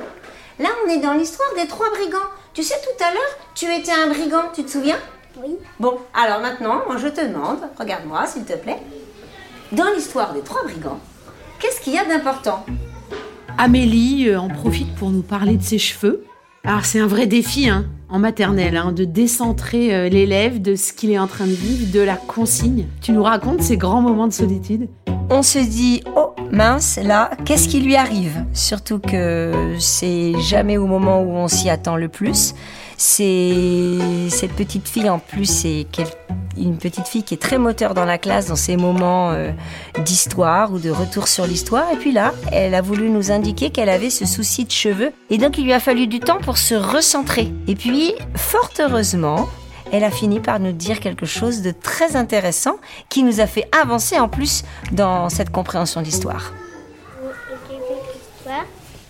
Là, 0.60 0.70
on 0.86 0.90
est 0.92 1.00
dans 1.00 1.13
l'histoire 1.13 1.50
des 1.56 1.66
trois 1.66 1.90
brigands. 1.90 2.30
Tu 2.54 2.62
sais, 2.62 2.75
tout 2.84 3.04
à 3.04 3.12
l'heure, 3.12 3.38
tu 3.56 3.66
étais 3.74 3.92
un 3.92 4.10
brigand, 4.10 4.44
tu 4.54 4.63
te 4.63 4.70
souviens? 4.70 5.00
Oui. 5.38 5.56
Bon, 5.80 5.98
alors 6.14 6.42
maintenant, 6.42 6.82
moi 6.88 6.98
je 6.98 7.08
te 7.08 7.26
demande, 7.26 7.60
regarde-moi 7.80 8.26
s'il 8.28 8.44
te 8.44 8.58
plaît, 8.58 8.80
dans 9.72 9.90
l'histoire 9.96 10.34
des 10.34 10.42
trois 10.42 10.64
brigands, 10.64 11.00
qu'est-ce 11.60 11.80
qu'il 11.80 11.94
y 11.94 11.98
a 11.98 12.06
d'important? 12.06 12.66
Amélie 13.58 14.28
euh, 14.28 14.40
en 14.40 14.50
profite 14.50 14.94
pour 14.96 15.10
nous 15.10 15.22
parler 15.22 15.56
de 15.56 15.64
ses 15.64 15.78
cheveux. 15.78 16.26
Alors 16.64 16.86
c'est 16.86 17.00
un 17.00 17.08
vrai 17.08 17.28
défi 17.28 17.70
hein, 17.70 17.86
en 18.10 18.20
maternelle, 18.20 18.76
hein, 18.76 18.92
de 18.92 19.06
décentrer 19.06 19.96
euh, 19.96 20.10
l'élève 20.10 20.62
de 20.62 20.76
ce 20.76 20.92
qu'il 20.92 21.12
est 21.12 21.20
en 21.20 21.28
train 21.28 21.48
de 21.48 21.54
vivre, 21.54 21.92
de 21.92 22.02
la 22.02 22.18
consigne. 22.18 22.88
Tu 23.02 23.14
nous 23.14 23.24
racontes 23.24 23.62
ces 23.62 23.78
grands 23.78 24.02
moments 24.02 24.28
de 24.28 24.34
solitude? 24.34 24.90
On 25.30 25.44
se 25.44 25.60
dit 25.60 26.04
oh 26.18 26.36
mince 26.52 27.00
là 27.02 27.32
qu'est-ce 27.46 27.70
qui 27.70 27.80
lui 27.80 27.96
arrive? 27.96 28.44
Surtout 28.54 29.00
que 29.00 29.76
c'est 29.80 30.34
jamais 30.42 30.78
au 30.78 30.88
moment 30.88 31.22
où 31.22 31.32
on 31.32 31.48
s'y 31.48 31.70
attend 31.70 31.96
le 31.96 32.10
plus 32.10 32.54
c'est 33.01 34.29
cette 34.29 34.51
petite 34.51 34.88
fille 34.88 35.10
en 35.10 35.17
plus 35.17 35.46
c'est 35.46 35.88
une 36.55 36.77
petite 36.77 37.08
fille 37.08 37.24
qui 37.24 37.34
est 37.34 37.41
très 37.41 37.58
moteur 37.58 37.96
dans 37.96 38.05
la 38.05 38.20
classe 38.20 38.46
dans 38.46 38.55
ces 38.55 38.77
moments 38.77 39.31
euh, 39.31 39.51
d'histoire 40.05 40.72
ou 40.72 40.77
de 40.77 40.91
retour 40.91 41.27
sur 41.27 41.48
l'histoire. 41.48 41.91
Et 41.91 41.96
puis 41.96 42.12
là 42.12 42.31
elle 42.51 42.75
a 42.75 42.81
voulu 42.81 43.10
nous 43.10 43.31
indiquer 43.31 43.72
qu'elle 43.72 43.90
avait 43.90 44.11
ce 44.11 44.27
souci 44.27 44.66
de 44.66 44.72
cheveux. 44.72 45.11
Et 45.31 45.40
donc 45.40 45.57
il 45.57 45.64
lui 45.64 45.74
a 45.74 45.79
fallu 45.79 46.05
du 46.05 46.20
temps 46.20 46.37
pour 46.37 46.59
se 46.59 46.75
recentrer. 46.75 47.51
Et 47.68 47.75
puis 47.75 48.14
fort 48.35 48.70
heureusement 48.79 49.50
elle 49.92 50.03
a 50.03 50.11
fini 50.11 50.40
par 50.40 50.59
nous 50.59 50.72
dire 50.72 51.00
quelque 51.00 51.25
chose 51.25 51.64
de 51.64 51.72
très 51.72 52.16
intéressant 52.16 52.77
qui 53.09 53.24
nous 53.24 53.40
a 53.40 53.48
fait 53.48 53.68
avancer 53.81 54.20
en 54.20 54.29
plus 54.29 54.64
dans 54.92 55.27
cette 55.29 55.50
compréhension 55.50 56.01
l'histoire, 56.01 56.53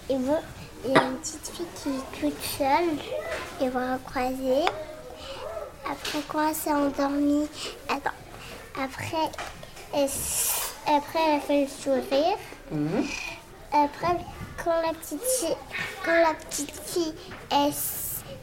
il 0.09 0.17
fille 1.75 2.01
qui 2.11 2.27
est 2.27 2.29
toute 2.31 2.43
seule. 2.43 2.97
Ils 3.61 3.69
vont 3.69 3.97
croiser. 4.05 4.65
Après 5.89 6.19
quoi, 6.29 6.49
elle 6.49 6.55
s'est 6.55 6.71
endormie. 6.73 7.47
Attends. 7.89 8.11
Après, 8.81 9.29
elle, 9.93 10.09
après, 10.87 11.19
elle 11.27 11.35
a 11.37 11.39
fait 11.41 11.61
le 11.61 11.67
sourire. 11.67 12.37
Après, 13.73 14.17
quand 14.63 14.81
la 14.81 14.93
petite 14.93 15.21
fille, 15.23 15.55
quand 16.05 16.13
la 16.21 16.33
petite 16.33 16.71
fille 16.85 17.13
elle, 17.51 17.73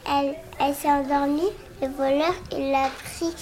elle, 0.07 0.35
elle 0.59 0.75
s'est 0.75 0.89
endormie, 0.91 1.51
le 1.81 1.87
voleur, 1.89 2.33
il 2.51 2.73
a 2.75 2.89
pris 3.03 3.33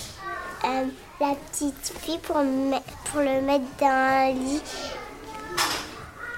euh, 0.66 0.86
la 1.20 1.34
petite 1.36 1.94
fille 2.02 2.20
pour, 2.20 2.38
me- 2.38 2.78
pour 3.06 3.22
le 3.22 3.42
mettre 3.42 3.66
dans 3.80 3.88
un 3.88 4.32
lit. 4.32 4.62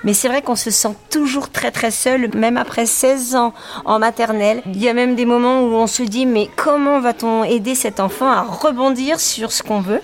Mais 0.03 0.13
c'est 0.13 0.27
vrai 0.29 0.41
qu'on 0.41 0.55
se 0.55 0.71
sent 0.71 0.95
toujours 1.09 1.49
très 1.49 1.71
très 1.71 1.91
seul, 1.91 2.29
même 2.35 2.57
après 2.57 2.85
16 2.85 3.35
ans 3.35 3.53
en 3.85 3.99
maternelle. 3.99 4.62
Il 4.65 4.81
y 4.81 4.88
a 4.89 4.93
même 4.93 5.15
des 5.15 5.25
moments 5.25 5.62
où 5.62 5.73
on 5.73 5.88
se 5.88 6.03
dit 6.03 6.25
mais 6.25 6.49
comment 6.55 6.99
va-t-on 6.99 7.43
aider 7.43 7.75
cet 7.75 7.99
enfant 7.99 8.29
à 8.29 8.41
rebondir 8.41 9.19
sur 9.19 9.51
ce 9.51 9.62
qu'on 9.63 9.81
veut? 9.81 10.01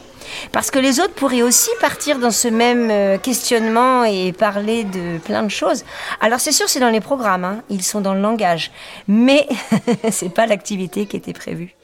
Parce 0.51 0.71
que 0.71 0.79
les 0.79 0.99
autres 0.99 1.13
pourraient 1.13 1.43
aussi 1.43 1.69
partir 1.79 2.17
dans 2.17 2.31
ce 2.31 2.47
même 2.47 2.89
euh, 2.91 3.17
questionnement 3.19 4.03
et 4.03 4.33
parler 4.33 4.83
de 4.83 5.19
plein 5.19 5.43
de 5.43 5.49
choses. 5.49 5.85
Alors 6.19 6.39
c'est 6.39 6.51
sûr, 6.51 6.67
c'est 6.67 6.79
dans 6.79 6.89
les 6.89 6.99
programmes, 6.99 7.45
hein. 7.45 7.61
ils 7.69 7.83
sont 7.83 8.01
dans 8.01 8.15
le 8.15 8.21
langage, 8.21 8.71
mais 9.07 9.47
c'est 10.11 10.33
pas 10.33 10.47
l'activité 10.47 11.05
qui 11.05 11.15
était 11.17 11.31
prévue. 11.33 11.75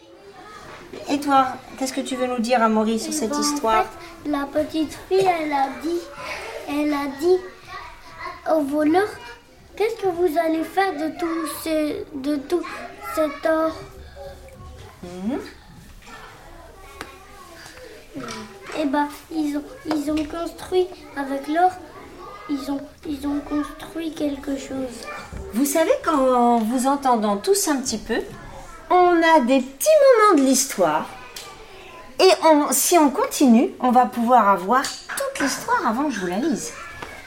Et 1.10 1.19
toi, 1.19 1.47
qu'est-ce 1.78 1.93
que 1.93 2.02
tu 2.02 2.15
veux 2.15 2.28
nous 2.28 2.39
dire, 2.39 2.62
Amaury, 2.62 3.00
sur 3.00 3.13
cette 3.13 3.30
Bah, 3.30 3.38
en 3.38 3.41
histoire? 3.41 3.86
fait, 4.24 4.30
la 4.32 4.45
petite 4.52 4.97
fille, 5.08 5.19
elle 5.26 5.54
a 5.54 5.67
dit, 5.82 6.00
elle 6.67 6.93
a 6.93 7.06
dit 7.19 7.38
au 8.50 8.62
voleur, 8.62 9.08
qu'est-ce 9.76 9.96
que 10.02 10.08
vous 10.08 10.38
allez 10.38 10.64
faire 10.64 10.94
de 10.94 11.18
tout, 11.20 11.48
ce, 11.64 12.04
de 12.18 12.36
tout 12.38 12.64
cet 13.16 13.46
or 13.46 13.72
Et 18.80 18.86
ben, 18.86 19.08
ils 19.32 19.58
ont, 19.58 19.64
ils 19.86 20.12
ont 20.12 20.26
construit 20.26 20.88
avec 21.16 21.48
l'or, 21.48 21.72
ils 22.50 22.72
ont, 22.72 22.82
ils 23.08 23.26
ont 23.28 23.40
construit 23.40 24.14
quelque 24.14 24.58
chose. 24.58 25.06
Vous 25.54 25.66
savez, 25.66 25.92
quand 26.04 26.60
vous 26.60 26.88
entendant 26.88 27.38
tous 27.38 27.68
un 27.68 27.78
petit 27.78 27.98
peu, 27.98 28.20
on 28.90 29.22
a 29.36 29.40
des 29.42 29.62
petits 29.62 29.88
moments 30.30 30.42
de 30.42 30.48
l'histoire. 30.48 31.06
Et 32.20 32.30
on- 32.44 32.72
si 32.72 32.98
on 32.98 33.10
continue, 33.10 33.72
on 33.80 33.92
va 33.92 34.06
pouvoir 34.06 34.50
avoir 34.50 34.84
toute 34.84 35.40
l'histoire 35.40 35.88
avant 35.88 36.04
que 36.06 36.12
je 36.12 36.20
vous 36.20 36.28
la 36.28 36.38
lise. 36.38 36.72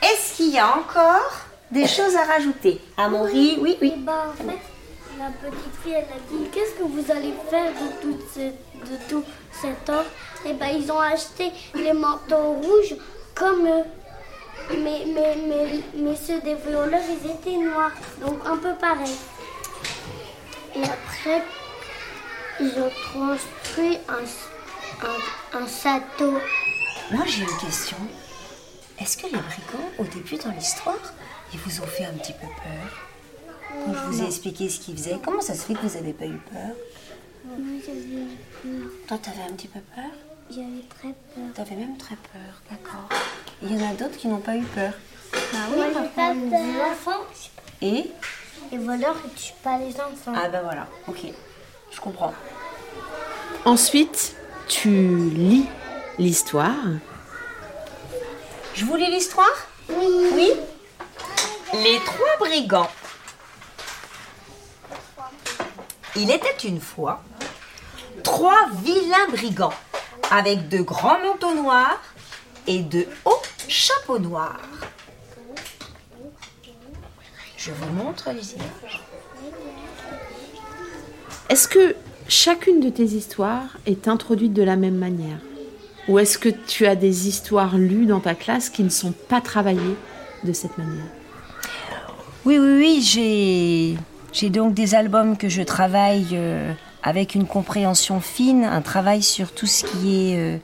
Est-ce 0.04 0.34
qu'il 0.36 0.50
y 0.50 0.58
a 0.58 0.76
encore 0.76 1.30
des 1.70 1.86
choses 1.86 2.14
à 2.16 2.24
rajouter? 2.24 2.80
Amaury, 2.96 3.58
oui, 3.60 3.72
Et 3.80 3.84
oui. 3.86 3.94
ben, 3.98 4.12
en 4.32 4.36
fait, 4.36 4.58
la 5.18 5.30
petite 5.42 5.74
fille, 5.82 5.92
elle 5.92 6.04
a 6.04 6.20
dit 6.30 6.48
Qu'est-ce 6.52 6.72
que 6.74 6.82
vous 6.84 7.10
allez 7.10 7.32
faire 7.50 7.72
de 7.72 8.02
tout, 8.02 8.18
ce, 8.34 8.40
de 8.40 8.96
tout 9.08 9.24
cet 9.60 9.88
or? 9.88 10.04
Et 10.46 10.52
ben, 10.52 10.68
ils 10.78 10.90
ont 10.92 11.00
acheté 11.00 11.50
les 11.74 11.92
manteaux 11.92 12.52
rouges 12.62 12.96
comme 13.34 13.66
eux. 13.66 13.84
Mais, 14.70 15.04
mais, 15.14 15.36
mais, 15.48 15.80
mais 15.96 16.16
ceux 16.16 16.40
des 16.40 16.54
voleurs, 16.54 17.00
ils 17.10 17.30
étaient 17.30 17.56
noirs. 17.56 17.92
Donc, 18.20 18.38
un 18.46 18.56
peu 18.56 18.74
pareil. 18.74 19.14
Et 20.76 20.82
après, 20.82 21.42
ils 22.60 22.72
ont 22.78 22.92
construit 23.12 23.98
un, 24.08 24.24
un, 25.06 25.58
un 25.62 25.66
château. 25.66 26.34
Moi, 27.10 27.24
j'ai 27.26 27.42
une 27.42 27.58
question. 27.58 27.96
Est-ce 29.00 29.16
que 29.16 29.24
les 29.24 29.32
brigands, 29.32 29.90
au 29.98 30.04
début 30.04 30.36
dans 30.36 30.52
l'histoire, 30.52 31.12
ils 31.52 31.58
vous 31.58 31.80
ont 31.80 31.86
fait 31.86 32.04
un 32.04 32.12
petit 32.12 32.32
peu 32.32 32.46
peur 32.46 33.84
Quand 33.84 33.94
je 33.94 33.98
vous 34.10 34.22
ai 34.22 34.26
expliqué 34.26 34.68
ce 34.68 34.80
qu'ils 34.80 34.96
faisaient, 34.96 35.18
comment 35.22 35.40
ça 35.40 35.54
se 35.54 35.62
fait 35.62 35.74
que 35.74 35.86
vous 35.86 35.94
n'avez 35.94 36.12
pas 36.12 36.26
eu 36.26 36.38
peur 36.52 36.76
Moi, 37.44 37.80
j'avais 37.84 38.76
Toi, 39.06 39.18
t'avais 39.18 39.50
un 39.50 39.54
petit 39.54 39.68
peu 39.68 39.80
peur 39.94 40.10
j'avais 40.50 40.84
très 40.88 41.08
peur. 41.08 41.44
T'avais 41.54 41.76
même 41.76 41.96
très 41.96 42.16
peur, 42.16 42.62
d'accord. 42.70 43.08
Il 43.62 43.72
y 43.72 43.82
en 43.82 43.90
a 43.90 43.94
d'autres 43.94 44.16
qui 44.16 44.28
n'ont 44.28 44.40
pas 44.40 44.56
eu 44.56 44.62
peur. 44.62 44.92
Moi, 45.74 45.86
j'ai 45.88 46.08
pas 46.14 46.34
peur. 47.04 47.26
Et 47.80 48.10
Les 48.70 48.78
voleurs, 48.78 49.16
ils 49.24 49.32
tuent 49.32 49.52
pas 49.62 49.78
les 49.78 49.94
enfants. 49.94 50.32
Ah 50.34 50.48
ben 50.48 50.62
voilà, 50.62 50.86
ok, 51.08 51.20
je 51.90 52.00
comprends. 52.00 52.34
Ensuite, 53.64 54.36
tu 54.68 54.88
lis 55.30 55.66
l'histoire. 56.18 56.74
Je 58.74 58.84
vous 58.84 58.96
lis 58.96 59.10
l'histoire? 59.10 59.54
Oui. 59.88 60.52
Les 61.72 62.00
trois 62.04 62.36
brigands. 62.40 62.90
Il 66.16 66.30
était 66.30 66.68
une 66.68 66.80
fois 66.80 67.22
trois 68.22 68.68
vilains 68.82 69.28
brigands 69.30 69.72
avec 70.30 70.68
de 70.68 70.78
grands 70.78 71.20
manteaux 71.20 71.54
noirs 71.54 72.00
et 72.66 72.82
de 72.82 73.06
hauts 73.24 73.42
chapeaux 73.68 74.18
noirs. 74.18 74.60
Je 77.56 77.70
vous 77.70 77.92
montre 77.92 78.30
les 78.30 78.54
images. 78.54 79.02
Est-ce 81.48 81.68
que 81.68 81.94
chacune 82.28 82.80
de 82.80 82.90
tes 82.90 83.04
histoires 83.04 83.76
est 83.86 84.08
introduite 84.08 84.52
de 84.52 84.62
la 84.62 84.76
même 84.76 84.96
manière? 84.96 85.38
Ou 86.08 86.18
est-ce 86.18 86.38
que 86.38 86.48
tu 86.48 86.86
as 86.86 86.96
des 86.96 87.28
histoires 87.28 87.78
lues 87.78 88.06
dans 88.06 88.20
ta 88.20 88.34
classe 88.34 88.68
qui 88.68 88.82
ne 88.82 88.90
sont 88.90 89.12
pas 89.12 89.40
travaillées 89.40 89.96
de 90.44 90.52
cette 90.52 90.76
manière? 90.76 91.06
Oui, 92.44 92.58
oui, 92.58 93.00
oui, 93.02 93.96
j'ai, 94.32 94.50
donc 94.50 94.74
des 94.74 94.94
albums 94.94 95.38
que 95.38 95.48
je 95.48 95.62
travaille 95.62 96.28
euh, 96.32 96.72
avec 97.02 97.34
une 97.34 97.46
compréhension 97.46 98.20
fine, 98.20 98.64
un 98.64 98.82
travail 98.82 99.22
sur 99.22 99.52
tout 99.52 99.66
ce 99.66 99.84
qui 99.84 100.32
est 100.32 100.36
euh, 100.36 100.58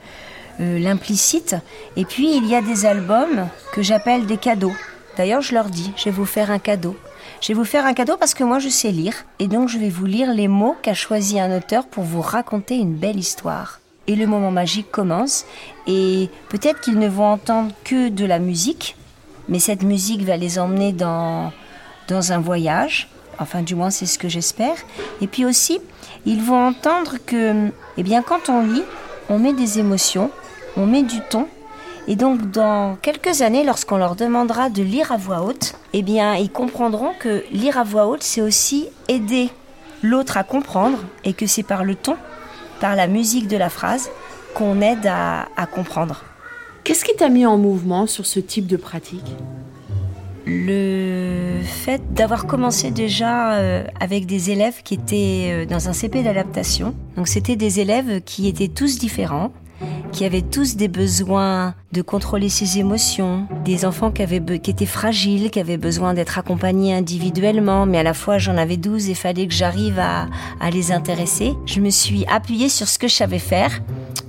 euh, 0.61 0.79
l'implicite. 0.79 1.57
Et 1.97 2.05
puis, 2.05 2.37
il 2.37 2.47
y 2.47 2.55
a 2.55 2.61
des 2.61 2.85
albums 2.85 3.49
que 3.73 3.81
j'appelle 3.81 4.27
des 4.27 4.37
cadeaux. 4.37 4.75
D'ailleurs, 5.17 5.41
je 5.41 5.55
leur 5.55 5.71
dis, 5.71 5.91
je 5.97 6.05
vais 6.05 6.11
vous 6.11 6.27
faire 6.27 6.51
un 6.51 6.59
cadeau. 6.59 6.97
Je 7.41 7.49
vais 7.49 7.55
vous 7.55 7.65
faire 7.65 7.87
un 7.87 7.95
cadeau 7.95 8.19
parce 8.19 8.35
que 8.35 8.45
moi 8.45 8.59
je 8.59 8.69
sais 8.69 8.91
lire 8.91 9.15
et 9.39 9.49
donc 9.49 9.69
je 9.69 9.79
vais 9.79 9.89
vous 9.89 10.05
lire 10.05 10.35
les 10.35 10.49
mots 10.49 10.77
qu'a 10.83 10.93
choisi 10.93 11.41
un 11.41 11.57
auteur 11.57 11.87
pour 11.87 12.05
vous 12.05 12.21
raconter 12.21 12.77
une 12.77 12.95
belle 12.95 13.19
histoire. 13.19 13.80
Et 14.07 14.17
le 14.17 14.27
moment 14.27 14.51
magique 14.51 14.91
commence. 14.91 15.45
Et 15.87 16.29
peut-être 16.49 16.81
qu'ils 16.81 16.99
ne 16.99 17.09
vont 17.09 17.27
entendre 17.27 17.73
que 17.85 18.09
de 18.09 18.25
la 18.25 18.39
musique, 18.39 18.97
mais 19.49 19.59
cette 19.59 19.83
musique 19.83 20.23
va 20.23 20.37
les 20.37 20.59
emmener 20.59 20.93
dans, 20.93 21.53
dans 22.09 22.33
un 22.33 22.39
voyage, 22.39 23.09
enfin 23.39 23.63
du 23.63 23.75
moins 23.75 23.91
c'est 23.91 24.07
ce 24.07 24.19
que 24.19 24.29
j'espère. 24.29 24.77
Et 25.21 25.27
puis 25.27 25.45
aussi, 25.45 25.81
ils 26.27 26.43
vont 26.43 26.69
entendre 26.69 27.17
que, 27.25 27.71
eh 27.97 28.03
bien 28.03 28.23
quand 28.23 28.49
on 28.49 28.63
lit, 28.63 28.85
on 29.29 29.39
met 29.39 29.53
des 29.53 29.79
émotions, 29.79 30.31
on 30.77 30.87
met 30.87 31.03
du 31.03 31.21
ton. 31.31 31.47
Et 32.09 32.17
donc, 32.17 32.51
dans 32.51 32.97
quelques 32.97 33.43
années, 33.43 33.63
lorsqu'on 33.63 33.97
leur 33.97 34.17
demandera 34.17 34.71
de 34.71 34.83
lire 34.83 35.13
à 35.13 35.17
voix 35.17 35.43
haute, 35.43 35.75
eh 35.93 36.03
bien, 36.03 36.35
ils 36.35 36.51
comprendront 36.51 37.13
que 37.19 37.45
lire 37.53 37.79
à 37.79 37.85
voix 37.85 38.07
haute, 38.07 38.23
c'est 38.23 38.41
aussi 38.41 38.89
aider 39.07 39.51
l'autre 40.03 40.37
à 40.37 40.43
comprendre 40.43 40.99
et 41.25 41.35
que 41.35 41.47
c'est 41.47 41.63
par 41.63 41.85
le 41.85 41.95
ton, 41.95 42.17
par 42.81 42.97
la 42.97 43.07
musique 43.07 43.47
de 43.47 43.57
la 43.57 43.69
phrase, 43.69 44.11
qu'on 44.55 44.81
aide 44.81 45.07
à, 45.07 45.47
comprendre. 45.73 46.25
Qu'est-ce 46.83 47.05
qui 47.05 47.15
t'a 47.15 47.29
mis 47.29 47.47
en 47.47 47.59
mouvement 47.59 48.07
sur 48.07 48.27
ce 48.27 48.41
type 48.41 48.67
de 48.67 48.77
pratique? 48.77 49.37
Le 50.47 51.61
fait 51.63 52.03
d'avoir 52.13 52.47
commencé 52.47 52.91
déjà 52.91 53.53
euh, 53.53 53.85
avec 54.01 54.27
des 54.27 54.51
élèves 54.51 54.83
qui 54.83 54.95
étaient 54.95 55.51
euh, 55.51 55.67
dans 55.67 55.89
un 55.89 55.93
CP 55.93 56.23
d'adaptation. 56.23 56.95
Donc 57.17 57.29
c'était 57.29 57.57
des 57.57 57.79
élèves 57.79 58.23
qui 58.23 58.49
étaient 58.49 58.69
tous 58.69 58.99
différents, 58.99 59.53
qui 60.13 60.25
avaient 60.25 60.43
tous 60.43 60.77
des 60.77 60.89
besoins 60.89 61.75
de 61.93 62.03
contrôler 62.03 62.49
ses 62.49 62.79
émotions, 62.79 63.47
des 63.65 63.85
enfants 63.85 64.11
qui, 64.11 64.23
avaient 64.23 64.43
qui 64.59 64.71
étaient 64.71 64.87
fragiles, 64.87 65.51
qui 65.51 65.61
avaient 65.61 65.77
besoin 65.77 66.15
d'être 66.15 66.39
accompagnés 66.39 66.95
individuellement, 66.95 67.87
mais 67.87 67.99
à 67.99 68.03
la 68.03 68.15
fois 68.15 68.39
j'en 68.39 68.57
avais 68.57 68.77
12 68.77 69.11
et 69.11 69.15
fallait 69.15 69.47
que 69.47 69.55
j'arrive 69.55 69.99
à, 69.99 70.29
à 70.61 70.71
les 70.71 70.93
intéresser. 70.93 71.55
Je 71.67 71.81
me 71.81 71.91
suis 71.91 72.25
appuyée 72.27 72.69
sur 72.69 72.89
ce 72.89 72.99
que 72.99 73.09
je 73.09 73.15
savais 73.15 73.39
faire. 73.39 73.81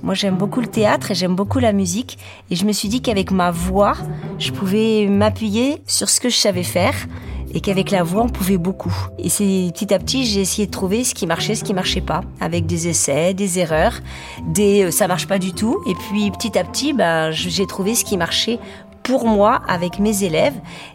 Moi 0.02 0.14
j'aime 0.14 0.36
beaucoup 0.36 0.60
le 0.60 0.66
théâtre 0.66 1.10
et 1.10 1.14
j'aime 1.14 1.36
beaucoup 1.36 1.58
la 1.58 1.72
musique 1.72 2.18
et 2.50 2.56
je 2.56 2.64
me 2.64 2.72
suis 2.72 2.88
dit 2.88 3.02
qu'avec 3.02 3.30
ma 3.30 3.50
voix, 3.50 3.94
je 4.38 4.50
pouvais 4.50 5.06
m'appuyer 5.06 5.82
sur 5.86 6.08
ce 6.08 6.20
que 6.20 6.28
je 6.28 6.36
savais 6.36 6.64
faire 6.64 6.94
et 7.54 7.60
qu'avec 7.60 7.90
la 7.90 8.02
voix, 8.02 8.22
on 8.22 8.28
pouvait 8.28 8.58
beaucoup. 8.58 8.94
Et 9.18 9.28
c'est 9.28 9.70
petit 9.72 9.92
à 9.92 9.98
petit, 9.98 10.24
j'ai 10.24 10.40
essayé 10.40 10.66
de 10.66 10.70
trouver 10.70 11.04
ce 11.04 11.14
qui 11.14 11.26
marchait, 11.26 11.54
ce 11.54 11.64
qui 11.64 11.74
marchait 11.74 12.00
pas, 12.00 12.22
avec 12.40 12.66
des 12.66 12.88
essais, 12.88 13.34
des 13.34 13.58
erreurs, 13.58 14.00
des 14.48 14.84
euh, 14.84 14.90
ça 14.90 15.06
marche 15.06 15.26
pas 15.26 15.38
du 15.38 15.52
tout. 15.52 15.82
Et 15.86 15.94
puis 15.94 16.30
petit 16.30 16.58
à 16.58 16.64
petit, 16.64 16.92
ben, 16.92 17.30
j'ai 17.30 17.66
trouvé 17.66 17.94
ce 17.94 18.04
qui 18.04 18.16
marchait 18.16 18.58
pour 19.02 19.26
moi 19.26 19.62
avec 19.68 19.98
mes 19.98 20.24
élèves. 20.24 20.54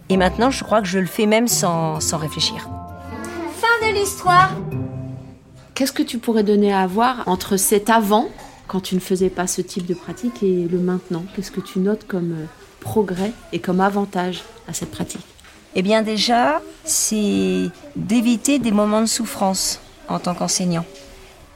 Et 0.09 0.17
maintenant, 0.17 0.49
je 0.49 0.63
crois 0.63 0.81
que 0.81 0.87
je 0.87 0.99
le 0.99 1.05
fais 1.05 1.25
même 1.25 1.47
sans, 1.47 1.99
sans 1.99 2.17
réfléchir. 2.17 2.69
Fin 3.55 3.87
de 3.87 3.93
l'histoire. 3.93 4.51
Qu'est-ce 5.75 5.93
que 5.93 6.03
tu 6.03 6.17
pourrais 6.17 6.43
donner 6.43 6.73
à 6.73 6.87
voir 6.87 7.23
entre 7.27 7.57
cet 7.57 7.89
avant, 7.89 8.29
quand 8.67 8.79
tu 8.79 8.95
ne 8.95 8.99
faisais 8.99 9.29
pas 9.29 9.45
ce 9.45 9.61
type 9.61 9.85
de 9.85 9.93
pratique, 9.93 10.41
et 10.41 10.67
le 10.67 10.79
maintenant? 10.79 11.23
Qu'est-ce 11.35 11.51
que 11.51 11.61
tu 11.61 11.79
notes 11.79 12.07
comme 12.07 12.31
euh, 12.31 12.45
progrès 12.79 13.31
et 13.53 13.59
comme 13.59 13.79
avantage 13.79 14.41
à 14.67 14.73
cette 14.73 14.89
pratique? 14.89 15.36
Eh 15.79 15.83
bien 15.83 16.01
déjà, 16.01 16.59
c'est 16.85 17.69
d'éviter 17.95 18.57
des 18.57 18.71
moments 18.71 19.01
de 19.01 19.05
souffrance 19.05 19.79
en 20.09 20.17
tant 20.17 20.33
qu'enseignant. 20.33 20.83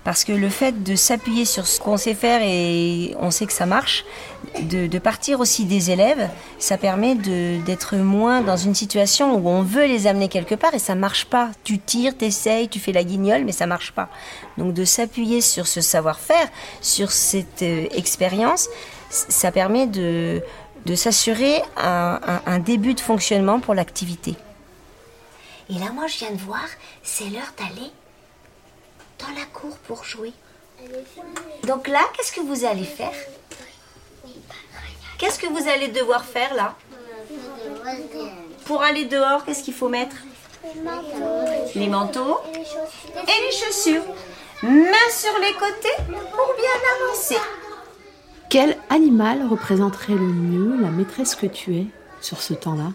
Parce 0.03 0.23
que 0.23 0.31
le 0.31 0.49
fait 0.49 0.83
de 0.83 0.95
s'appuyer 0.95 1.43
sur 1.43 1.65
ce 1.65 1.79
qu'on 1.79 1.97
sait 1.97 2.13
faire 2.13 2.41
et 2.43 3.15
on 3.19 3.31
sait 3.31 3.47
que 3.47 3.53
ça 3.53 3.65
marche, 3.65 4.05
de, 4.61 4.99
partir 4.99 5.39
aussi 5.39 5.65
des 5.65 5.89
élèves, 5.89 6.29
ça 6.59 6.77
permet 6.77 7.15
d'être 7.15 7.95
moins 7.95 8.41
dans 8.41 8.57
une 8.57 8.75
situation 8.75 9.35
où 9.35 9.49
on 9.49 9.63
veut 9.63 9.85
les 9.85 10.05
amener 10.05 10.27
quelque 10.27 10.53
part 10.53 10.75
et 10.75 10.79
ça 10.79 10.93
marche 10.93 11.25
pas. 11.25 11.49
Tu 11.63 11.79
tires, 11.79 12.15
t'essayes, 12.15 12.69
tu 12.69 12.79
fais 12.79 12.91
la 12.91 13.03
guignole, 13.03 13.43
mais 13.43 13.51
ça 13.51 13.65
marche 13.65 13.91
pas. 13.91 14.09
Donc 14.59 14.75
de 14.75 14.85
s'appuyer 14.85 15.41
sur 15.41 15.65
ce 15.65 15.81
savoir-faire, 15.81 16.47
sur 16.81 17.11
cette 17.11 17.63
euh, 17.63 17.87
expérience, 17.95 18.69
ça 19.09 19.51
permet 19.51 19.87
de, 19.87 20.41
de 20.85 20.95
s'assurer 20.95 21.61
un, 21.77 22.59
début 22.59 22.93
de 22.93 22.99
fonctionnement 22.99 23.59
pour 23.59 23.73
l'activité. 23.73 24.35
Et 25.69 25.73
là, 25.73 25.91
moi, 25.93 26.07
je 26.07 26.17
viens 26.17 26.31
de 26.31 26.39
voir, 26.39 26.65
c'est 27.03 27.25
l'heure 27.25 27.53
d'aller 27.57 27.89
dans 29.19 29.39
la 29.39 29.45
cour 29.53 29.77
pour 29.87 30.03
jouer. 30.03 30.33
Donc 31.63 31.87
là, 31.87 32.01
qu'est-ce 32.15 32.31
que 32.31 32.41
vous 32.41 32.65
allez 32.65 32.83
faire? 32.83 33.13
Qu'est-ce 35.17 35.39
que 35.39 35.47
vous 35.47 35.69
allez 35.69 35.89
devoir 35.89 36.25
faire 36.25 36.53
là? 36.55 36.75
Pour 38.65 38.81
aller 38.81 39.05
dehors, 39.05 39.45
qu'est-ce 39.45 39.63
qu'il 39.63 39.73
faut 39.73 39.89
mettre? 39.89 40.15
Les 41.75 41.87
manteaux 41.87 42.41
et 42.53 43.41
les 43.45 43.51
chaussures. 43.51 44.03
Mains 44.63 45.11
sur 45.11 45.37
les 45.39 45.53
côtés 45.53 45.95
pour 46.07 46.53
bien 46.55 47.05
avancer. 47.05 47.37
Quel 48.51 48.75
animal 48.89 49.47
représenterait 49.49 50.11
le 50.11 50.19
mieux 50.19 50.81
la 50.81 50.89
maîtresse 50.89 51.35
que 51.35 51.45
tu 51.45 51.73
es 51.77 51.85
sur 52.19 52.41
ce 52.41 52.53
temps-là? 52.53 52.91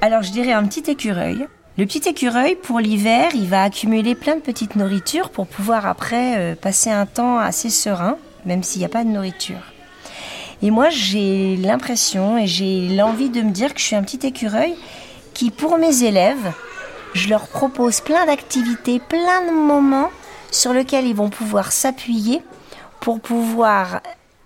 Alors 0.00 0.22
je 0.22 0.32
dirais 0.32 0.52
un 0.52 0.64
petit 0.64 0.90
écureuil. 0.90 1.46
Le 1.76 1.84
petit 1.84 2.08
écureuil, 2.08 2.54
pour 2.54 2.80
l'hiver, 2.80 3.28
il 3.34 3.46
va 3.46 3.62
accumuler 3.62 4.14
plein 4.14 4.36
de 4.36 4.40
petites 4.40 4.76
nourritures 4.76 5.28
pour 5.28 5.46
pouvoir 5.46 5.84
après 5.84 6.38
euh, 6.38 6.54
passer 6.54 6.88
un 6.88 7.04
temps 7.04 7.38
assez 7.38 7.68
serein, 7.68 8.16
même 8.46 8.62
s'il 8.62 8.78
n'y 8.78 8.86
a 8.86 8.88
pas 8.88 9.04
de 9.04 9.10
nourriture. 9.10 9.60
Et 10.62 10.70
moi, 10.70 10.88
j'ai 10.88 11.58
l'impression 11.58 12.38
et 12.38 12.46
j'ai 12.46 12.88
l'envie 12.88 13.28
de 13.28 13.42
me 13.42 13.50
dire 13.50 13.74
que 13.74 13.80
je 13.80 13.84
suis 13.84 13.96
un 13.96 14.02
petit 14.02 14.26
écureuil 14.26 14.74
qui, 15.34 15.50
pour 15.50 15.76
mes 15.76 16.04
élèves, 16.04 16.54
je 17.12 17.28
leur 17.28 17.48
propose 17.48 18.00
plein 18.00 18.24
d'activités, 18.24 18.98
plein 18.98 19.46
de 19.46 19.52
moments 19.52 20.08
sur 20.50 20.72
lesquels 20.72 21.06
ils 21.06 21.14
vont 21.14 21.28
pouvoir 21.28 21.70
s'appuyer 21.70 22.40
pour 23.00 23.20
pouvoir 23.20 24.00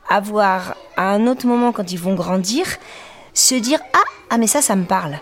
avoir 0.08 0.76
à 0.96 1.10
un 1.10 1.26
autre 1.26 1.46
moment 1.46 1.72
quand 1.72 1.92
ils 1.92 1.98
vont 1.98 2.14
grandir, 2.14 2.66
se 3.32 3.54
dire 3.54 3.80
ah 3.92 4.04
ah 4.30 4.38
mais 4.38 4.46
ça 4.46 4.62
ça 4.62 4.76
me 4.76 4.84
parle. 4.84 5.18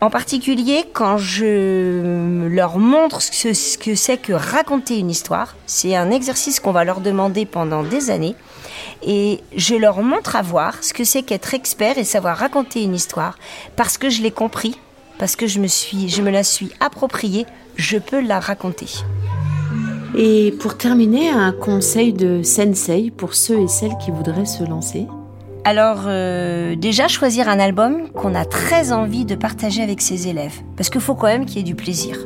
En 0.00 0.10
particulier 0.10 0.84
quand 0.92 1.18
je 1.18 2.46
leur 2.48 2.78
montre 2.78 3.20
ce, 3.20 3.76
que 3.78 3.96
c'est 3.96 4.18
que 4.18 4.32
raconter 4.32 4.98
une 4.98 5.10
histoire, 5.10 5.56
c'est 5.66 5.96
un 5.96 6.10
exercice 6.10 6.60
qu'on 6.60 6.72
va 6.72 6.84
leur 6.84 7.00
demander 7.00 7.46
pendant 7.46 7.82
des 7.82 8.10
années 8.10 8.36
et 9.02 9.40
je 9.56 9.74
leur 9.74 10.02
montre 10.02 10.36
à 10.36 10.42
voir 10.42 10.82
ce 10.82 10.92
que 10.92 11.02
c'est 11.02 11.22
qu'être 11.22 11.54
expert 11.54 11.98
et 11.98 12.04
savoir 12.04 12.36
raconter 12.36 12.82
une 12.82 12.94
histoire 12.94 13.36
parce 13.74 13.98
que 13.98 14.08
je 14.08 14.22
l'ai 14.22 14.30
compris, 14.30 14.78
parce 15.18 15.34
que 15.34 15.48
je 15.48 15.58
me 15.58 15.66
suis 15.66 16.08
je 16.08 16.22
me 16.22 16.30
la 16.30 16.44
suis 16.44 16.70
appropriée, 16.78 17.46
je 17.76 17.98
peux 17.98 18.20
la 18.20 18.38
raconter. 18.38 18.88
Et 20.16 20.54
pour 20.60 20.76
terminer, 20.76 21.28
un 21.30 21.52
conseil 21.52 22.12
de 22.12 22.42
sensei 22.42 23.12
pour 23.16 23.34
ceux 23.34 23.60
et 23.60 23.68
celles 23.68 23.96
qui 23.98 24.10
voudraient 24.10 24.46
se 24.46 24.64
lancer 24.64 25.06
alors 25.64 26.04
euh, 26.06 26.76
déjà 26.76 27.08
choisir 27.08 27.46
un 27.46 27.58
album 27.58 28.08
qu'on 28.12 28.34
a 28.34 28.46
très 28.46 28.90
envie 28.90 29.26
de 29.26 29.34
partager 29.34 29.82
avec 29.82 30.00
ses 30.00 30.26
élèves, 30.26 30.54
parce 30.78 30.88
qu'il 30.88 31.02
faut 31.02 31.14
quand 31.14 31.26
même 31.26 31.44
qu'il 31.44 31.58
y 31.58 31.60
ait 31.60 31.62
du 31.62 31.74
plaisir. 31.74 32.16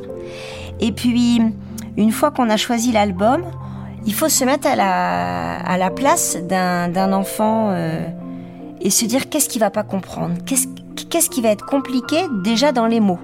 Et 0.79 0.93
puis, 0.93 1.41
une 1.97 2.13
fois 2.13 2.31
qu'on 2.31 2.49
a 2.49 2.57
choisi 2.57 2.93
l'album, 2.93 3.43
il 4.07 4.15
faut 4.15 4.29
se 4.29 4.45
mettre 4.45 4.69
à 4.69 4.77
la, 4.77 5.57
à 5.57 5.77
la 5.77 5.91
place 5.91 6.37
d'un 6.37 7.13
enfant 7.13 7.71
euh, 7.71 8.07
et 8.81 8.91
se 8.91 9.05
dire 9.07 9.29
qu'est-ce 9.29 9.49
qu'il 9.49 9.61
va 9.61 9.71
pas 9.71 9.83
comprendre, 9.83 10.35
qu'est-ce 10.47 10.69
qu'est-ce 11.11 11.29
qui 11.29 11.43
va 11.43 11.49
être 11.49 11.67
compliqué 11.67 12.27
déjà 12.45 12.71
dans 12.71 12.87
les 12.87 13.01
mots. 13.01 13.19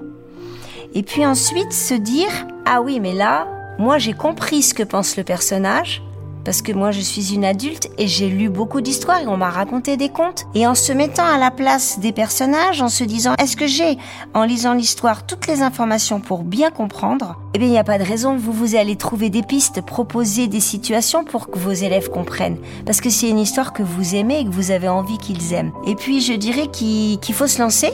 Et 0.93 1.03
puis 1.03 1.25
ensuite 1.25 1.71
se 1.71 1.93
dire 1.93 2.29
ah 2.65 2.81
oui 2.81 2.99
mais 2.99 3.13
là 3.13 3.47
moi, 3.79 3.97
j'ai 3.97 4.13
compris 4.13 4.61
ce 4.61 4.73
que 4.73 4.83
pense 4.83 5.15
le 5.15 5.23
personnage, 5.23 6.03
parce 6.43 6.61
que 6.61 6.71
moi 6.71 6.91
je 6.91 6.99
suis 6.99 7.33
une 7.33 7.45
adulte 7.45 7.89
et 7.97 8.07
j'ai 8.07 8.27
lu 8.27 8.49
beaucoup 8.49 8.81
d'histoires 8.81 9.21
et 9.21 9.27
on 9.27 9.37
m'a 9.37 9.49
raconté 9.49 9.97
des 9.97 10.09
contes. 10.09 10.47
Et 10.55 10.67
en 10.67 10.75
se 10.75 10.91
mettant 10.91 11.25
à 11.25 11.37
la 11.37 11.51
place 11.51 11.99
des 11.99 12.11
personnages, 12.11 12.81
en 12.81 12.89
se 12.89 13.03
disant 13.03 13.35
est-ce 13.39 13.55
que 13.55 13.67
j'ai, 13.67 13.97
en 14.33 14.43
lisant 14.43 14.73
l'histoire, 14.73 15.25
toutes 15.25 15.47
les 15.47 15.61
informations 15.61 16.19
pour 16.19 16.43
bien 16.43 16.71
comprendre 16.71 17.37
Eh 17.53 17.59
bien 17.59 17.67
il 17.67 17.71
n'y 17.71 17.77
a 17.77 17.83
pas 17.83 17.97
de 17.97 18.03
raison, 18.03 18.35
vous 18.35 18.51
vous 18.51 18.75
allez 18.75 18.95
trouver 18.95 19.29
des 19.29 19.43
pistes, 19.43 19.81
proposer 19.81 20.47
des 20.47 20.59
situations 20.59 21.23
pour 21.23 21.49
que 21.49 21.59
vos 21.59 21.71
élèves 21.71 22.09
comprennent. 22.09 22.57
Parce 22.85 22.99
que 22.99 23.09
c'est 23.09 23.29
une 23.29 23.39
histoire 23.39 23.71
que 23.71 23.83
vous 23.83 24.15
aimez 24.15 24.39
et 24.39 24.45
que 24.45 24.49
vous 24.51 24.71
avez 24.71 24.89
envie 24.89 25.19
qu'ils 25.19 25.53
aiment. 25.53 25.71
Et 25.85 25.95
puis 25.95 26.19
je 26.19 26.33
dirais 26.33 26.67
qu'il 26.67 27.33
faut 27.33 27.47
se 27.47 27.61
lancer 27.61 27.91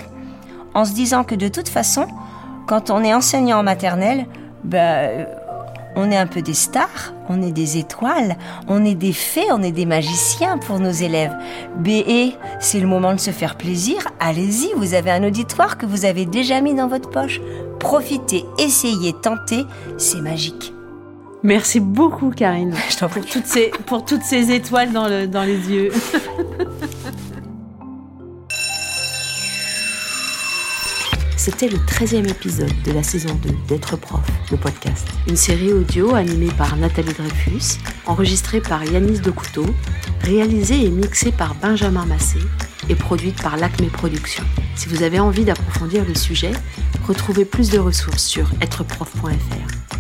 en 0.74 0.86
se 0.86 0.94
disant 0.94 1.24
que 1.24 1.36
de 1.36 1.48
toute 1.48 1.70
façon, 1.70 2.08
quand 2.68 2.90
on 2.90 3.04
est 3.04 3.14
enseignant 3.14 3.60
en 3.60 3.64
maternelle, 3.64 4.26
ben, 4.64 5.28
on 5.96 6.12
est 6.12 6.18
un 6.18 6.28
peu 6.28 6.42
des 6.42 6.54
stars, 6.54 7.14
on 7.30 7.42
est 7.42 7.52
des 7.52 7.78
étoiles, 7.78 8.38
on 8.68 8.84
est 8.84 8.96
des 8.96 9.14
fées, 9.14 9.52
on 9.52 9.64
est 9.64 9.72
des 9.72 9.86
magiciens 9.86 10.58
pour 10.58 10.80
nos 10.80 10.92
élèves. 10.92 11.36
BE, 11.78 12.34
c'est 12.60 12.80
le 12.80 12.88
moment 12.88 13.14
de 13.14 13.20
se 13.20 13.32
faire 13.32 13.56
plaisir. 13.56 13.98
Allez-y, 14.20 14.74
vous 14.76 14.94
avez 14.94 15.12
un 15.12 15.24
auditoire 15.24 15.78
que 15.78 15.86
vous 15.86 16.06
avez 16.06 16.26
déjà 16.26 16.62
mis 16.62 16.74
dans 16.74 16.88
votre 16.88 17.10
poche. 17.10 17.42
Profitez, 17.80 18.46
essayez, 18.58 19.14
tentez, 19.14 19.66
c'est 19.98 20.22
magique. 20.22 20.74
Merci 21.44 21.80
beaucoup, 21.80 22.32
Karine. 22.32 22.74
Je. 22.90 23.06
Pour 23.06 23.26
toutes 23.26 23.46
ces, 23.46 23.72
pour 23.86 24.04
toutes 24.04 24.24
ces 24.24 24.52
étoiles 24.52 24.92
dans, 24.92 25.08
le, 25.08 25.28
dans 25.28 25.44
les 25.44 25.70
yeux. 25.70 25.92
C'était 31.46 31.68
le 31.68 31.78
13e 31.78 32.28
épisode 32.28 32.74
de 32.86 32.92
la 32.92 33.04
saison 33.04 33.32
2 33.36 33.50
d'être 33.68 33.98
prof, 33.98 34.26
le 34.50 34.58
podcast. 34.58 35.08
Une 35.28 35.36
série 35.36 35.72
audio 35.72 36.16
animée 36.16 36.50
par 36.58 36.76
Nathalie 36.76 37.14
Dreyfus, 37.14 37.78
enregistrée 38.08 38.62
par 38.62 38.84
Yanis 38.84 39.20
Decouteau, 39.20 39.68
réalisée 40.22 40.84
et 40.84 40.90
mixée 40.90 41.32
par 41.32 41.54
Benjamin 41.54 42.08
Massé 42.08 42.40
et 42.90 42.96
produite 42.96 43.40
par 43.44 43.58
l'Acme 43.58 43.86
Productions. 43.90 44.44
Si 44.76 44.90
vous 44.90 45.04
avez 45.04 45.20
envie 45.20 45.46
d'approfondir 45.46 46.04
le 46.04 46.16
sujet, 46.16 46.52
retrouvez 47.08 47.46
plus 47.46 47.70
de 47.70 47.78
ressources 47.78 48.24
sur 48.24 48.50
êtreprof.fr. 48.60 49.95